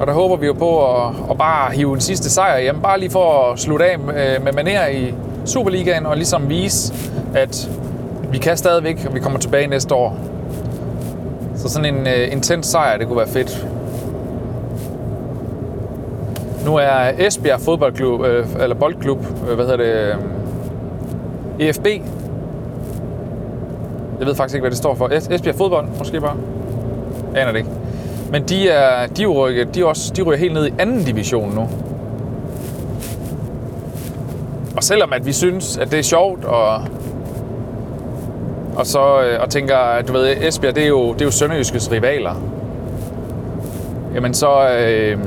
Og 0.00 0.06
der 0.06 0.12
håber 0.12 0.36
vi 0.36 0.46
jo 0.46 0.52
på 0.52 0.96
at, 0.96 1.14
at 1.30 1.38
bare 1.38 1.72
hive 1.72 1.94
en 1.94 2.00
sidste 2.00 2.30
sejr 2.30 2.60
hjem. 2.60 2.80
Bare 2.80 3.00
lige 3.00 3.10
for 3.10 3.52
at 3.52 3.58
slutte 3.58 3.84
af 3.84 3.98
med, 3.98 4.38
med 4.38 4.52
maner 4.52 4.86
i 4.86 5.14
Superligaen 5.44 6.06
og 6.06 6.16
ligesom 6.16 6.48
vise, 6.48 6.94
at 7.34 7.70
vi 8.30 8.38
kan 8.38 8.56
stadigvæk, 8.56 9.04
og 9.08 9.14
vi 9.14 9.20
kommer 9.20 9.38
tilbage 9.38 9.66
næste 9.66 9.94
år. 9.94 10.16
Så 11.56 11.68
sådan 11.68 11.94
en 11.94 12.00
uh, 12.00 12.32
intens 12.32 12.66
sejr, 12.66 12.98
det 12.98 13.06
kunne 13.06 13.18
være 13.18 13.28
fedt. 13.28 13.66
Nu 16.64 16.76
er 16.76 17.10
Esbjerg 17.18 17.60
fodboldklub, 17.60 18.24
øh, 18.24 18.46
eller 18.60 18.76
boldklub, 18.76 19.18
øh, 19.48 19.54
hvad 19.54 19.64
hedder 19.64 19.76
det, 19.76 20.16
øh, 21.60 21.68
EFB. 21.68 21.86
Jeg 24.22 24.28
ved 24.28 24.34
faktisk 24.34 24.54
ikke, 24.54 24.62
hvad 24.62 24.70
det 24.70 24.78
står 24.78 24.94
for. 24.94 25.08
Esbjerg 25.08 25.54
fodbold, 25.54 25.86
måske 25.98 26.20
bare. 26.20 26.36
Jeg 27.34 27.42
aner 27.42 27.52
det 27.52 27.58
ikke. 27.58 27.70
Men 28.30 28.42
de 28.42 28.68
er, 28.68 29.06
de 29.06 29.22
er, 29.22 29.26
rykket, 29.26 29.74
de 29.74 29.80
er 29.80 29.84
også, 29.84 30.12
de 30.16 30.22
ryger 30.22 30.38
helt 30.38 30.54
ned 30.54 30.66
i 30.66 30.72
anden 30.78 31.04
division 31.04 31.54
nu. 31.54 31.68
og 34.76 34.84
selvom 34.84 35.12
at 35.12 35.26
vi 35.26 35.32
synes, 35.32 35.76
at 35.76 35.90
det 35.90 35.98
er 35.98 36.02
sjovt, 36.02 36.44
og, 36.44 36.74
og 38.76 38.86
så 38.86 39.22
øh, 39.22 39.40
og 39.40 39.50
tænker, 39.50 39.76
at 39.76 40.08
du 40.08 40.12
ved, 40.12 40.36
Esbjerg, 40.40 40.74
det 40.74 40.84
er 40.84 40.88
jo, 40.88 41.12
det 41.12 41.20
er 41.20 41.24
jo 41.24 41.30
Sønderjyskes 41.30 41.90
rivaler. 41.90 42.34
Jamen 44.14 44.34
så, 44.34 44.68
øh, 44.68 45.18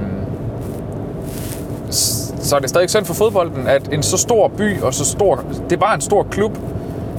så 1.89 2.55
er 2.55 2.59
det 2.59 2.69
stadig 2.69 2.89
synd 2.89 3.05
for 3.05 3.13
fodbolden, 3.13 3.67
at 3.67 3.93
en 3.93 4.03
så 4.03 4.17
stor 4.17 4.47
by 4.47 4.81
og 4.81 4.93
så 4.93 5.05
stor, 5.05 5.43
det 5.69 5.75
er 5.75 5.79
bare 5.79 5.95
en 5.95 6.01
stor 6.01 6.23
klub, 6.23 6.57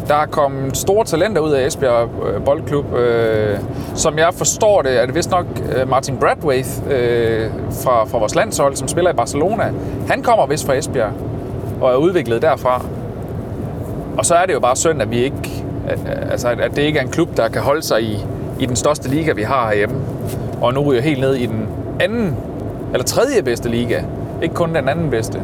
der 0.09 0.15
er 0.15 0.27
kommet 0.27 0.77
store 0.77 1.05
talenter 1.05 1.41
ud 1.41 1.51
af 1.51 1.67
Esbjerg 1.67 2.11
øh, 2.27 2.45
Boldklub. 2.45 2.95
Øh, 2.95 3.59
som 3.95 4.19
jeg 4.19 4.35
forstår 4.35 4.83
det, 4.83 5.03
er 5.03 5.07
det 5.07 5.15
vist 5.15 5.31
nok 5.31 5.47
øh, 5.77 5.89
Martin 5.91 6.17
Bradwaith 6.17 6.69
øh, 6.91 7.51
fra, 7.71 8.05
fra 8.05 8.19
vores 8.19 8.35
landshold, 8.35 8.77
som 8.77 8.89
spiller 8.89 9.11
i 9.11 9.15
Barcelona. 9.15 9.73
Han 10.09 10.23
kommer 10.23 10.47
vist 10.47 10.67
fra 10.67 10.75
Esbjerg 10.75 11.13
og 11.81 11.93
er 11.93 11.97
udviklet 11.97 12.43
derfra. 12.43 12.85
Og 14.19 14.27
så 14.27 14.35
er 14.35 14.47
det 14.47 14.53
jo 14.53 14.61
bare 14.61 14.77
synd, 14.77 15.03
at 15.03 15.11
vi 15.11 15.25
ikke, 15.25 15.65
altså, 16.31 16.49
at 16.49 16.71
det 16.77 16.83
ikke 16.83 16.99
er 16.99 17.03
en 17.03 17.11
klub, 17.11 17.37
der 17.37 17.49
kan 17.49 17.63
holde 17.63 17.83
sig 17.83 18.03
i, 18.03 18.25
i 18.61 18.67
den 18.67 18.77
største 18.77 19.09
liga, 19.09 19.33
vi 19.33 19.43
har 19.43 19.69
herhjemme. 19.69 19.97
Og 20.61 20.75
nu 20.75 20.81
ryger 20.81 21.03
helt 21.03 21.21
ned 21.21 21.35
i 21.35 21.47
den 21.47 21.69
anden, 22.01 22.37
eller 22.93 23.05
tredje 23.05 23.43
bedste 23.43 23.69
liga. 23.69 24.03
Ikke 24.43 24.55
kun 24.55 24.75
den 24.75 24.89
anden 24.89 25.11
bedste. 25.11 25.41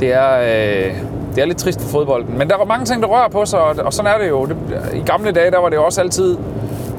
Det 0.00 0.12
er, 0.12 0.40
øh, 0.40 0.94
det 1.34 1.42
er 1.42 1.46
lidt 1.46 1.58
trist 1.58 1.80
for 1.80 1.88
fodbolden. 1.88 2.38
Men 2.38 2.50
der 2.50 2.56
var 2.56 2.64
mange 2.64 2.84
ting, 2.84 3.02
der 3.02 3.08
rører 3.08 3.28
på 3.28 3.44
sig, 3.44 3.60
og 3.60 3.92
sådan 3.92 4.12
er 4.14 4.18
det 4.18 4.28
jo. 4.28 4.46
Det, 4.46 4.56
I 4.94 5.00
gamle 5.06 5.32
dage, 5.32 5.50
der 5.50 5.58
var 5.58 5.68
det 5.68 5.76
jo 5.76 5.84
også 5.84 6.00
altid, 6.00 6.36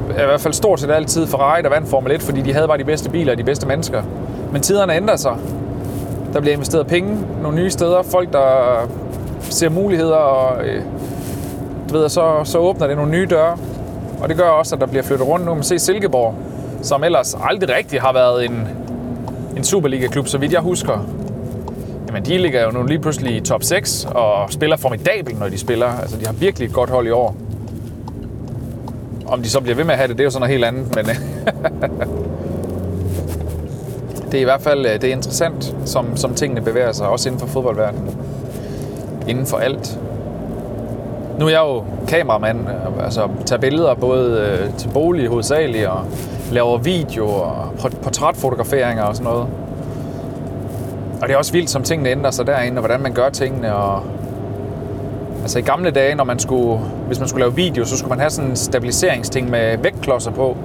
i 0.09 0.13
hvert 0.13 0.41
fald 0.41 0.53
stort 0.53 0.79
set 0.79 0.91
altid 0.91 1.27
Ferrari, 1.27 1.61
der 1.61 1.69
vandt 1.69 1.89
Formel 1.89 2.11
1, 2.11 2.21
fordi 2.21 2.41
de 2.41 2.53
havde 2.53 2.67
bare 2.67 2.77
de 2.77 2.83
bedste 2.83 3.09
biler 3.09 3.31
og 3.31 3.37
de 3.37 3.43
bedste 3.43 3.67
mennesker. 3.67 4.03
Men 4.51 4.61
tiderne 4.61 4.95
ændrer 4.95 5.15
sig. 5.15 5.35
Der 6.33 6.39
bliver 6.41 6.53
investeret 6.53 6.87
penge 6.87 7.17
nogle 7.41 7.57
nye 7.57 7.69
steder. 7.69 8.03
Folk, 8.03 8.33
der 8.33 8.87
ser 9.39 9.69
muligheder, 9.69 10.15
og 10.15 10.65
øh, 10.65 10.81
du 11.89 11.97
ved, 11.97 12.09
så, 12.09 12.41
så 12.43 12.57
åbner 12.57 12.87
det 12.87 12.95
nogle 12.95 13.11
nye 13.11 13.27
døre. 13.29 13.57
Og 14.21 14.29
det 14.29 14.37
gør 14.37 14.49
også, 14.49 14.75
at 14.75 14.81
der 14.81 14.87
bliver 14.87 15.03
flyttet 15.03 15.27
rundt 15.27 15.45
nu. 15.45 15.53
Man 15.53 15.63
ser 15.63 15.77
Silkeborg, 15.77 16.35
som 16.81 17.03
ellers 17.03 17.37
aldrig 17.49 17.75
rigtig 17.75 18.01
har 18.01 18.13
været 18.13 18.45
en, 18.45 18.67
en 19.57 19.63
Superliga-klub, 19.63 20.27
så 20.27 20.37
vidt 20.37 20.53
jeg 20.53 20.61
husker 20.61 21.05
men 22.15 22.25
de 22.25 22.37
ligger 22.37 22.63
jo 22.63 22.71
nu 22.71 22.83
lige 22.83 22.99
pludselig 22.99 23.35
i 23.35 23.39
top 23.39 23.63
6 23.63 24.07
og 24.11 24.51
spiller 24.53 24.77
formidabelt, 24.77 25.39
når 25.39 25.49
de 25.49 25.57
spiller. 25.57 25.87
Altså, 25.87 26.17
de 26.17 26.25
har 26.25 26.33
virkelig 26.33 26.65
et 26.65 26.73
godt 26.73 26.89
hold 26.89 27.07
i 27.07 27.09
år. 27.09 27.35
Om 29.25 29.41
de 29.41 29.49
så 29.49 29.61
bliver 29.61 29.75
ved 29.75 29.83
med 29.83 29.93
at 29.93 29.97
have 29.97 30.07
det, 30.07 30.17
det 30.17 30.23
er 30.23 30.25
jo 30.25 30.29
sådan 30.29 30.41
noget 30.41 30.51
helt 30.51 30.65
andet, 30.65 30.95
men 30.95 31.05
det 34.31 34.37
er 34.37 34.41
i 34.41 34.43
hvert 34.43 34.61
fald 34.61 34.85
øh, 34.85 34.91
det 34.91 35.03
er 35.03 35.11
interessant, 35.11 35.75
som, 35.85 36.17
som 36.17 36.33
tingene 36.33 36.61
bevæger 36.61 36.91
sig, 36.91 37.07
også 37.07 37.29
inden 37.29 37.39
for 37.39 37.47
fodboldverdenen. 37.47 38.17
Inden 39.27 39.45
for 39.45 39.57
alt. 39.57 39.99
Nu 41.39 41.45
er 41.45 41.49
jeg 41.49 41.61
jo 41.61 41.83
kameramand, 42.07 42.59
øh, 42.59 43.05
altså 43.05 43.27
tager 43.45 43.59
billeder 43.59 43.93
både 43.93 44.39
øh, 44.39 44.77
til 44.77 44.89
bolig 44.93 45.27
hovedsageligt, 45.27 45.87
og 45.87 46.05
laver 46.51 46.77
video 46.77 47.27
og 47.27 47.73
portrætfotograferinger 48.03 49.03
og 49.03 49.15
sådan 49.15 49.31
noget. 49.31 49.47
Og 51.25 51.29
det 51.29 51.33
er 51.33 51.37
også 51.37 51.51
vildt, 51.51 51.69
som 51.69 51.83
tingene 51.83 52.09
ændrer 52.09 52.31
sig 52.31 52.47
derinde, 52.47 52.77
og 52.77 52.79
hvordan 52.79 53.01
man 53.01 53.13
gør 53.13 53.29
tingene. 53.29 53.75
Og 53.75 54.03
altså 55.41 55.59
i 55.59 55.61
gamle 55.61 55.91
dage, 55.91 56.15
når 56.15 56.23
man 56.23 56.39
skulle, 56.39 56.79
hvis 57.07 57.19
man 57.19 57.27
skulle 57.27 57.43
lave 57.45 57.55
video, 57.55 57.85
så 57.85 57.97
skulle 57.97 58.09
man 58.09 58.19
have 58.19 58.29
sådan 58.29 58.49
en 58.49 58.55
stabiliseringsting 58.55 59.49
med 59.49 59.77
vægtklodser 59.77 60.31
på. 60.31 60.57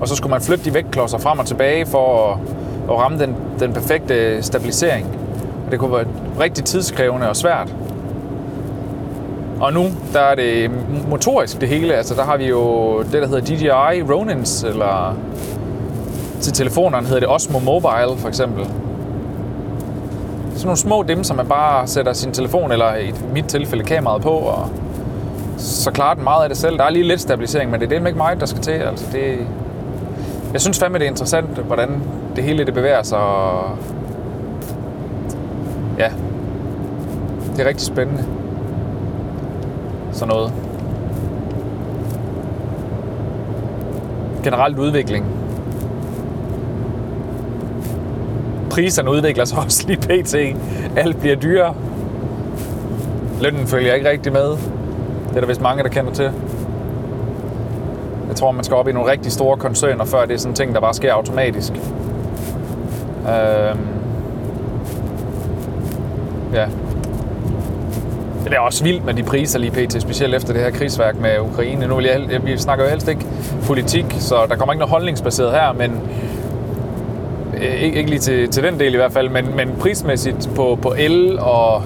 Og 0.00 0.08
så 0.08 0.16
skulle 0.16 0.30
man 0.30 0.40
flytte 0.40 0.64
de 0.64 0.74
vægtklodser 0.74 1.18
frem 1.18 1.38
og 1.38 1.46
tilbage 1.46 1.86
for 1.86 2.32
at, 2.32 2.38
at 2.90 2.98
ramme 2.98 3.18
den, 3.18 3.36
den 3.60 3.72
perfekte 3.72 4.42
stabilisering. 4.42 5.06
Og 5.66 5.72
det 5.72 5.78
kunne 5.78 5.92
være 5.92 6.06
rigtig 6.40 6.64
tidskrævende 6.64 7.28
og 7.28 7.36
svært. 7.36 7.74
Og 9.60 9.72
nu, 9.72 9.84
der 10.12 10.20
er 10.20 10.34
det 10.34 10.70
motorisk 11.08 11.60
det 11.60 11.68
hele. 11.68 11.94
Altså, 11.94 12.14
der 12.14 12.24
har 12.24 12.36
vi 12.36 12.48
jo 12.48 12.98
det, 13.02 13.12
der 13.12 13.26
hedder 13.28 13.40
DJI 13.40 14.02
Ronins, 14.02 14.62
eller 14.62 15.16
til 16.40 16.52
telefonerne 16.52 17.06
hedder 17.06 17.20
det 17.20 17.28
Osmo 17.28 17.58
Mobile, 17.58 18.16
for 18.18 18.28
eksempel. 18.28 18.66
Sådan 20.60 20.68
nogle 20.68 20.78
små 20.78 21.02
dem, 21.02 21.24
som 21.24 21.36
man 21.36 21.46
bare 21.46 21.86
sætter 21.86 22.12
sin 22.12 22.32
telefon, 22.32 22.72
eller 22.72 22.96
i 22.96 23.14
mit 23.32 23.44
tilfælde 23.44 23.84
kameraet 23.84 24.22
på, 24.22 24.30
og 24.30 24.68
så 25.56 25.90
klarer 25.90 26.14
den 26.14 26.24
meget 26.24 26.42
af 26.42 26.48
det 26.48 26.58
selv. 26.58 26.78
Der 26.78 26.84
er 26.84 26.90
lige 26.90 27.04
lidt 27.04 27.20
stabilisering, 27.20 27.70
men 27.70 27.80
det 27.80 27.92
er 27.92 27.98
det 27.98 28.06
ikke 28.06 28.18
meget, 28.18 28.40
der 28.40 28.46
skal 28.46 28.62
til. 28.62 28.70
Altså, 28.72 29.06
det, 29.12 29.38
jeg 30.52 30.60
synes 30.60 30.78
fandme, 30.78 30.98
det 30.98 31.04
er 31.04 31.08
interessant, 31.10 31.58
hvordan 31.58 32.02
det 32.36 32.44
hele 32.44 32.66
det 32.66 32.74
bevæger 32.74 33.02
sig. 33.02 33.18
Og 33.18 33.76
ja, 35.98 36.10
det 37.56 37.64
er 37.64 37.68
rigtig 37.68 37.86
spændende. 37.86 38.24
Sådan 40.12 40.34
noget. 40.34 40.52
Generelt 44.44 44.78
udvikling. 44.78 45.39
Priserne 48.70 49.10
udvikler 49.10 49.44
sig 49.44 49.58
også 49.64 49.86
lige 49.86 49.98
pt. 49.98 50.34
Alt 50.96 51.20
bliver 51.20 51.36
dyrere. 51.36 51.74
Lønnen 53.40 53.66
følger 53.66 53.94
ikke 53.94 54.10
rigtig 54.10 54.32
med. 54.32 54.50
Det 55.28 55.36
er 55.36 55.40
der 55.40 55.46
vist 55.46 55.60
mange, 55.60 55.82
der 55.82 55.88
kender 55.88 56.12
til. 56.12 56.30
Jeg 58.28 58.36
tror, 58.36 58.50
man 58.50 58.64
skal 58.64 58.76
op 58.76 58.88
i 58.88 58.92
nogle 58.92 59.10
rigtig 59.10 59.32
store 59.32 59.56
koncerner, 59.56 60.04
før 60.04 60.24
det 60.24 60.34
er 60.34 60.38
sådan 60.38 60.54
ting, 60.54 60.74
der 60.74 60.80
bare 60.80 60.94
sker 60.94 61.12
automatisk. 61.12 61.72
Øhm. 63.28 63.78
Ja. 66.54 66.66
Det 68.44 68.52
er 68.52 68.60
også 68.60 68.84
vildt 68.84 69.04
med 69.04 69.14
de 69.14 69.22
priser 69.22 69.58
lige 69.58 69.70
pt, 69.70 70.02
specielt 70.02 70.34
efter 70.34 70.52
det 70.52 70.62
her 70.62 70.70
krigsværk 70.70 71.20
med 71.20 71.38
Ukraine. 71.40 71.86
Nu 71.86 71.96
vil 71.96 72.04
jeg, 72.04 72.44
vi 72.44 72.58
snakker 72.58 72.84
jo 72.84 72.90
helst 72.90 73.08
ikke 73.08 73.26
politik, 73.66 74.04
så 74.18 74.46
der 74.48 74.56
kommer 74.56 74.72
ikke 74.72 74.78
noget 74.78 74.90
holdningsbaseret 74.90 75.52
her, 75.52 75.72
men 75.72 76.00
Øh, 77.60 77.82
ikke, 77.82 77.98
ikke 77.98 78.10
lige 78.10 78.20
til, 78.20 78.48
til 78.48 78.62
den 78.62 78.80
del 78.80 78.94
i 78.94 78.96
hvert 78.96 79.12
fald, 79.12 79.28
men, 79.28 79.56
men 79.56 79.76
prismæssigt 79.80 80.50
på, 80.56 80.78
på 80.82 80.94
el 80.98 81.38
og... 81.38 81.82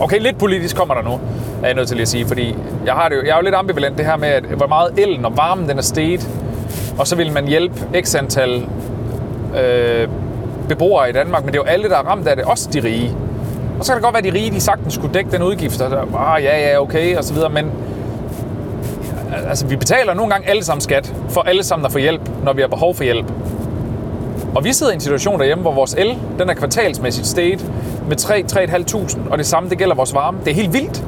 Okay, 0.00 0.20
lidt 0.20 0.38
politisk 0.38 0.76
kommer 0.76 0.94
der 0.94 1.02
nu, 1.02 1.20
er 1.62 1.66
jeg 1.66 1.74
nødt 1.74 1.88
til 1.88 2.00
at 2.00 2.08
sige, 2.08 2.26
fordi 2.26 2.56
jeg, 2.86 2.94
har 2.94 3.08
det 3.08 3.16
jo, 3.16 3.22
jeg 3.22 3.30
er 3.30 3.36
jo 3.36 3.42
lidt 3.42 3.54
ambivalent 3.54 3.98
det 3.98 4.06
her 4.06 4.16
med, 4.16 4.28
at 4.28 4.44
hvor 4.44 4.66
meget 4.66 4.90
el 4.98 5.24
og 5.24 5.36
varmen 5.36 5.68
den 5.68 5.78
er 5.78 5.82
steget, 5.82 6.28
og 6.98 7.06
så 7.06 7.16
vil 7.16 7.32
man 7.32 7.46
hjælpe 7.48 7.74
x 8.04 8.14
antal 8.14 8.66
øh, 9.62 10.08
beboere 10.68 11.10
i 11.10 11.12
Danmark, 11.12 11.44
men 11.44 11.52
det 11.52 11.58
er 11.58 11.62
jo 11.62 11.68
alle, 11.68 11.88
der 11.88 11.96
er 11.96 12.02
ramt 12.02 12.28
af 12.28 12.36
det, 12.36 12.44
også 12.44 12.68
de 12.72 12.80
rige. 12.80 13.16
Og 13.78 13.84
så 13.84 13.92
kan 13.92 13.96
det 13.96 14.04
godt 14.04 14.14
være, 14.14 14.26
at 14.26 14.32
de 14.32 14.38
rige 14.38 14.50
de 14.50 14.60
sagtens 14.60 14.94
skulle 14.94 15.14
dække 15.14 15.30
den 15.30 15.42
udgift, 15.42 15.80
og 15.80 15.90
der, 15.90 16.18
ah, 16.18 16.44
ja, 16.44 16.70
ja, 16.70 16.80
okay, 16.80 17.16
og 17.16 17.24
så 17.24 17.34
videre, 17.34 17.50
men 17.50 17.70
altså, 19.48 19.66
vi 19.66 19.76
betaler 19.76 20.14
nogle 20.14 20.32
gange 20.32 20.48
alle 20.48 20.64
sammen 20.64 20.80
skat 20.80 21.14
for 21.28 21.40
alle 21.40 21.64
sammen 21.64 21.86
at 21.86 21.92
få 21.92 21.98
hjælp, 21.98 22.30
når 22.44 22.52
vi 22.52 22.60
har 22.60 22.68
behov 22.68 22.94
for 22.94 23.04
hjælp. 23.04 23.26
Og 24.54 24.64
vi 24.64 24.72
sidder 24.72 24.92
i 24.92 24.94
en 24.94 25.00
situation 25.00 25.38
derhjemme, 25.38 25.62
hvor 25.62 25.72
vores 25.72 25.94
el, 25.94 26.18
den 26.38 26.48
er 26.48 26.54
kvartalsmæssigt 26.54 27.26
steget 27.26 27.72
med 28.08 28.16
3-3.500, 28.20 29.30
og 29.30 29.38
det 29.38 29.46
samme, 29.46 29.70
det 29.70 29.78
gælder 29.78 29.94
vores 29.94 30.14
varme. 30.14 30.38
Det 30.44 30.50
er 30.50 30.54
helt 30.54 30.72
vildt. 30.72 31.04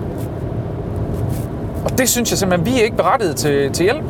Og 1.84 1.98
det 1.98 2.08
synes 2.08 2.30
jeg 2.30 2.38
simpelthen, 2.38 2.74
vi 2.74 2.80
er 2.80 2.84
ikke 2.84 2.96
berettiget 2.96 3.36
til, 3.36 3.72
til 3.72 3.84
hjælp. 3.84 4.02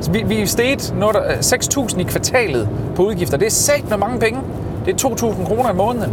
Så 0.00 0.10
vi, 0.10 0.22
vi 0.26 0.42
er 0.42 0.46
steget 0.46 0.80
6.000 0.80 1.94
øh, 1.94 2.00
i 2.00 2.04
kvartalet 2.04 2.68
på 2.96 3.02
udgifter. 3.02 3.36
Det 3.36 3.46
er 3.46 3.50
sagt 3.50 3.90
med 3.90 3.96
mange 3.96 4.20
penge. 4.20 4.40
Det 4.86 5.04
er 5.04 5.08
2.000 5.08 5.44
kroner 5.44 5.70
i 5.70 5.74
måneden. 5.74 6.12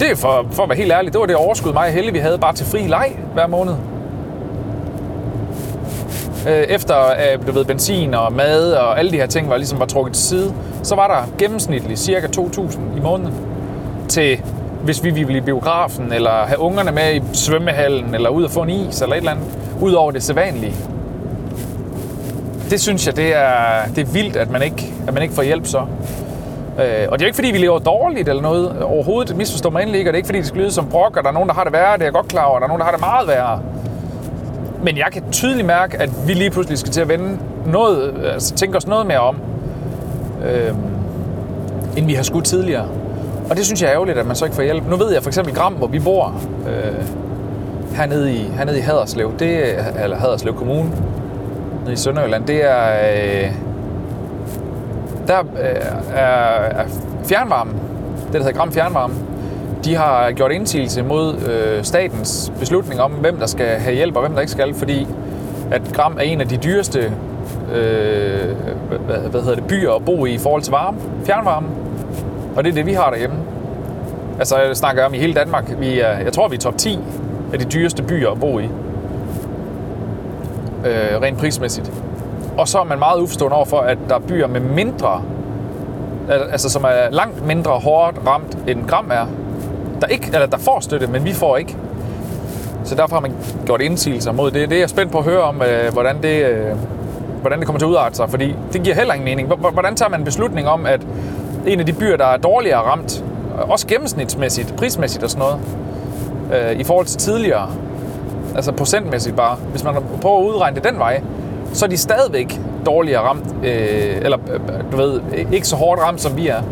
Det 0.00 0.10
er 0.10 0.16
for, 0.16 0.46
for 0.50 0.62
at 0.62 0.68
være 0.68 0.78
helt 0.78 0.92
ærlig, 0.92 1.12
det 1.12 1.20
var 1.20 1.26
det 1.26 1.36
overskud 1.36 1.72
mig 1.72 1.86
og 1.86 1.92
Helle, 1.92 2.12
vi 2.12 2.18
havde 2.18 2.38
bare 2.38 2.54
til 2.54 2.66
fri 2.66 2.78
leg 2.78 3.18
hver 3.34 3.46
måned. 3.46 3.74
Øh, 6.48 6.62
efter 6.62 6.94
at 6.94 7.46
du 7.46 7.52
ved, 7.52 7.64
benzin 7.64 8.14
og 8.14 8.32
mad 8.32 8.72
og 8.72 8.98
alle 8.98 9.10
de 9.10 9.16
her 9.16 9.26
ting 9.26 9.50
var 9.50 9.56
ligesom 9.56 9.78
var 9.78 9.86
trukket 9.86 10.14
til 10.14 10.24
side, 10.24 10.54
så 10.82 10.94
var 10.94 11.08
der 11.08 11.36
gennemsnitligt 11.38 12.00
cirka 12.00 12.26
2.000 12.26 12.78
i 12.96 13.00
måneden 13.00 13.34
til, 14.08 14.40
hvis 14.84 15.04
vi 15.04 15.10
ville 15.10 15.36
i 15.36 15.40
biografen, 15.40 16.12
eller 16.12 16.30
have 16.30 16.58
ungerne 16.58 16.92
med 16.92 17.14
i 17.14 17.22
svømmehallen, 17.32 18.14
eller 18.14 18.28
ud 18.28 18.44
og 18.44 18.50
få 18.50 18.62
en 18.62 18.70
is, 18.70 19.02
eller 19.02 19.14
et 19.14 19.18
eller 19.18 19.30
andet, 19.30 19.46
ud 19.80 19.92
over 19.92 20.10
det 20.10 20.22
sædvanlige. 20.22 20.74
Det 22.70 22.80
synes 22.80 23.06
jeg, 23.06 23.16
det 23.16 23.34
er, 23.36 23.86
det 23.96 24.08
er 24.08 24.12
vildt, 24.12 24.36
at 24.36 24.50
man 24.50 24.62
ikke, 24.62 24.92
at 25.06 25.14
man 25.14 25.22
ikke 25.22 25.34
får 25.34 25.42
hjælp 25.42 25.66
så. 25.66 25.78
Øh, 25.78 27.06
og 27.08 27.18
det 27.18 27.24
er 27.24 27.26
ikke 27.26 27.34
fordi, 27.36 27.50
vi 27.50 27.58
lever 27.58 27.78
dårligt 27.78 28.28
eller 28.28 28.42
noget 28.42 28.82
overhovedet. 28.82 29.36
Misforstå 29.36 29.70
mig 29.70 29.80
endelig 29.80 29.98
ikke, 29.98 30.10
og 30.10 30.12
det 30.12 30.16
er 30.16 30.18
ikke 30.18 30.26
fordi, 30.26 30.38
det 30.38 30.46
skal 30.46 30.60
lyde 30.60 30.70
som 30.70 30.88
brok, 30.88 31.16
og 31.16 31.22
der 31.22 31.28
er 31.28 31.34
nogen, 31.34 31.48
der 31.48 31.54
har 31.54 31.64
det 31.64 31.72
værre, 31.72 31.92
det 31.92 32.00
er 32.00 32.06
jeg 32.06 32.12
godt 32.12 32.28
klar 32.28 32.44
over, 32.44 32.54
og 32.54 32.60
der 32.60 32.64
er 32.64 32.68
nogen, 32.68 32.80
der 32.80 32.84
har 32.84 32.92
det 32.92 33.00
meget 33.00 33.28
værre. 33.28 33.60
Men 34.82 34.96
jeg 34.96 35.06
kan 35.12 35.22
tydeligt 35.30 35.66
mærke, 35.66 36.00
at 36.00 36.10
vi 36.26 36.34
lige 36.34 36.50
pludselig 36.50 36.78
skal 36.78 36.92
til 36.92 37.00
at 37.00 37.08
vende 37.08 37.38
noget, 37.66 38.14
altså 38.32 38.54
tænke 38.54 38.76
os 38.76 38.86
noget 38.86 39.06
mere 39.06 39.18
om, 39.18 39.36
øh, 40.46 40.74
end 41.96 42.06
vi 42.06 42.14
har 42.14 42.22
skudt 42.22 42.44
tidligere. 42.44 42.88
Og 43.50 43.56
det 43.56 43.66
synes 43.66 43.82
jeg 43.82 43.88
er 43.88 43.94
ærgerligt, 43.94 44.18
at 44.18 44.26
man 44.26 44.36
så 44.36 44.44
ikke 44.44 44.54
får 44.54 44.62
hjælp. 44.62 44.88
Nu 44.88 44.96
ved 44.96 45.12
jeg 45.12 45.22
for 45.22 45.30
eksempel 45.30 45.54
Gram, 45.54 45.72
hvor 45.72 45.86
vi 45.86 45.98
bor, 45.98 46.34
øh, 46.68 47.06
hernede, 47.96 48.34
i, 48.34 48.38
hernede 48.56 48.78
i 48.78 48.80
Haderslev, 48.80 49.32
det 49.38 49.78
eller 50.02 50.16
Haderslev 50.16 50.54
Kommune, 50.54 50.90
nede 51.82 51.92
i 51.92 51.96
Sønderjylland, 51.96 52.46
det 52.46 52.64
er, 52.64 52.86
øh, 53.44 53.52
der 55.26 55.38
øh, 55.40 56.14
er, 56.14 56.24
er 56.80 56.84
fjernvarmen, 57.24 57.74
det 58.26 58.32
der 58.32 58.38
hedder 58.38 58.52
Gram 58.52 58.72
Fjernvarme, 58.72 59.14
de 59.84 59.94
har 59.94 60.30
gjort 60.30 60.52
indsigelse 60.52 61.02
mod 61.02 61.34
øh, 61.34 61.84
statens 61.84 62.52
beslutning 62.58 63.00
om, 63.00 63.10
hvem 63.12 63.36
der 63.36 63.46
skal 63.46 63.66
have 63.66 63.96
hjælp 63.96 64.16
og 64.16 64.22
hvem 64.22 64.32
der 64.32 64.40
ikke 64.40 64.52
skal, 64.52 64.74
fordi 64.74 65.06
at 65.70 65.82
Gram 65.92 66.16
er 66.16 66.22
en 66.22 66.40
af 66.40 66.48
de 66.48 66.56
dyreste 66.56 67.12
øh, 67.72 68.56
hvad, 69.06 69.16
hvad 69.16 69.40
hedder 69.40 69.54
det, 69.54 69.64
byer 69.64 69.92
at 69.92 70.04
bo 70.04 70.26
i 70.26 70.34
i 70.34 70.38
forhold 70.38 70.62
til 70.62 70.70
varme, 70.70 70.98
fjernvarme. 71.26 71.68
Og 72.56 72.64
det 72.64 72.70
er 72.70 72.74
det, 72.74 72.86
vi 72.86 72.92
har 72.92 73.10
derhjemme. 73.10 73.36
Altså, 74.38 74.56
jeg 74.56 74.76
snakker 74.76 75.04
om 75.04 75.14
i 75.14 75.18
hele 75.18 75.34
Danmark. 75.34 75.74
Vi 75.78 76.00
er, 76.00 76.18
jeg 76.18 76.32
tror, 76.32 76.48
vi 76.48 76.56
er 76.56 76.60
top 76.60 76.78
10 76.78 76.98
af 77.52 77.58
de 77.58 77.64
dyreste 77.64 78.02
byer 78.02 78.30
at 78.30 78.40
bo 78.40 78.58
i. 78.58 78.64
Øh, 80.84 81.22
rent 81.22 81.38
prismæssigt. 81.38 81.92
Og 82.58 82.68
så 82.68 82.78
er 82.78 82.84
man 82.84 82.98
meget 82.98 83.20
uforstående 83.20 83.56
over 83.56 83.64
for, 83.64 83.78
at 83.78 83.98
der 84.08 84.14
er 84.14 84.18
byer 84.18 84.46
med 84.46 84.60
mindre, 84.60 85.22
altså 86.28 86.68
som 86.70 86.84
er 86.84 87.10
langt 87.10 87.46
mindre 87.46 87.72
hårdt 87.72 88.16
ramt 88.26 88.58
end 88.66 88.88
Gram 88.88 89.10
er, 89.10 89.26
der, 90.02 90.08
ikke, 90.08 90.30
eller 90.32 90.46
der 90.46 90.58
får 90.58 90.80
støtte, 90.80 91.06
men 91.06 91.24
vi 91.24 91.32
får 91.32 91.56
ikke. 91.56 91.76
Så 92.84 92.94
derfor 92.94 93.16
har 93.16 93.20
man 93.20 93.32
gjort 93.66 93.80
indsigelser 93.80 94.32
mod 94.32 94.50
det. 94.50 94.68
Det 94.68 94.76
er 94.76 94.80
jeg 94.80 94.90
spændt 94.90 95.12
på 95.12 95.18
at 95.18 95.24
høre 95.24 95.42
om, 95.42 95.62
øh, 95.62 95.92
hvordan 95.92 96.22
det, 96.22 96.46
øh, 96.46 96.76
hvordan 97.40 97.58
det 97.58 97.66
kommer 97.66 97.78
til 97.78 97.86
at 97.86 97.90
udarte 97.90 98.16
sig, 98.16 98.30
fordi 98.30 98.54
det 98.72 98.82
giver 98.82 98.96
heller 98.96 99.14
ingen 99.14 99.24
mening. 99.24 99.48
Hvordan 99.48 99.96
tager 99.96 100.08
man 100.08 100.20
en 100.20 100.24
beslutning 100.24 100.68
om, 100.68 100.86
at 100.86 101.00
en 101.66 101.80
af 101.80 101.86
de 101.86 101.92
byer, 101.92 102.16
der 102.16 102.26
er 102.26 102.36
dårligere 102.36 102.80
ramt, 102.80 103.24
også 103.58 103.86
gennemsnitsmæssigt, 103.86 104.76
prismæssigt 104.76 105.24
og 105.24 105.30
sådan 105.30 105.44
noget, 105.48 105.60
øh, 106.72 106.80
i 106.80 106.84
forhold 106.84 107.06
til 107.06 107.18
tidligere, 107.18 107.70
altså 108.54 108.72
procentmæssigt 108.72 109.36
bare, 109.36 109.56
hvis 109.70 109.84
man 109.84 109.94
prøver 110.22 110.38
at 110.38 110.44
udregne 110.44 110.76
det 110.76 110.84
den 110.84 110.98
vej, 110.98 111.22
så 111.72 111.84
er 111.84 111.88
de 111.88 111.96
stadigvæk 111.96 112.60
dårligere 112.86 113.22
ramt, 113.22 113.54
øh, 113.64 114.16
eller 114.22 114.38
øh, 114.52 114.60
du 114.92 114.96
ved, 114.96 115.20
ikke 115.52 115.68
så 115.68 115.76
hårdt 115.76 116.00
ramt, 116.00 116.20
som 116.20 116.36
vi 116.36 116.48
er 116.48 116.62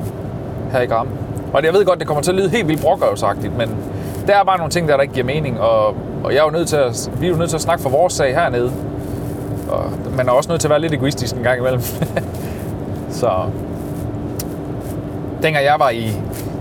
her 0.72 0.80
i 0.80 0.86
Gram. 0.86 1.08
Og 1.52 1.64
jeg 1.64 1.72
ved 1.72 1.84
godt, 1.84 1.98
det 1.98 2.06
kommer 2.06 2.22
til 2.22 2.30
at 2.30 2.36
lyde 2.36 2.48
helt 2.48 2.68
vildt 2.68 2.82
brokkerøvsagtigt, 2.82 3.56
men 3.56 3.76
der 4.26 4.36
er 4.36 4.44
bare 4.44 4.58
nogle 4.58 4.70
ting, 4.70 4.88
der, 4.88 4.94
der 4.96 5.02
ikke 5.02 5.14
giver 5.14 5.26
mening, 5.26 5.60
og, 5.60 5.94
og 6.24 6.32
jeg 6.32 6.38
er 6.38 6.44
jo 6.44 6.50
nødt 6.50 6.68
til 6.68 6.76
at, 6.76 7.10
vi 7.20 7.26
er 7.26 7.30
jo 7.30 7.36
nødt 7.36 7.50
til 7.50 7.56
at 7.56 7.62
snakke 7.62 7.82
for 7.82 7.90
vores 7.90 8.12
sag 8.12 8.34
hernede. 8.34 8.72
Og 9.68 9.92
man 10.16 10.28
er 10.28 10.32
også 10.32 10.50
nødt 10.50 10.60
til 10.60 10.68
at 10.68 10.70
være 10.70 10.80
lidt 10.80 10.92
egoistisk 10.92 11.36
en 11.36 11.42
gang 11.42 11.58
imellem. 11.58 11.80
så 13.20 13.30
dengang 15.42 15.64
jeg 15.64 15.76
var 15.78 15.90
i, 15.90 16.12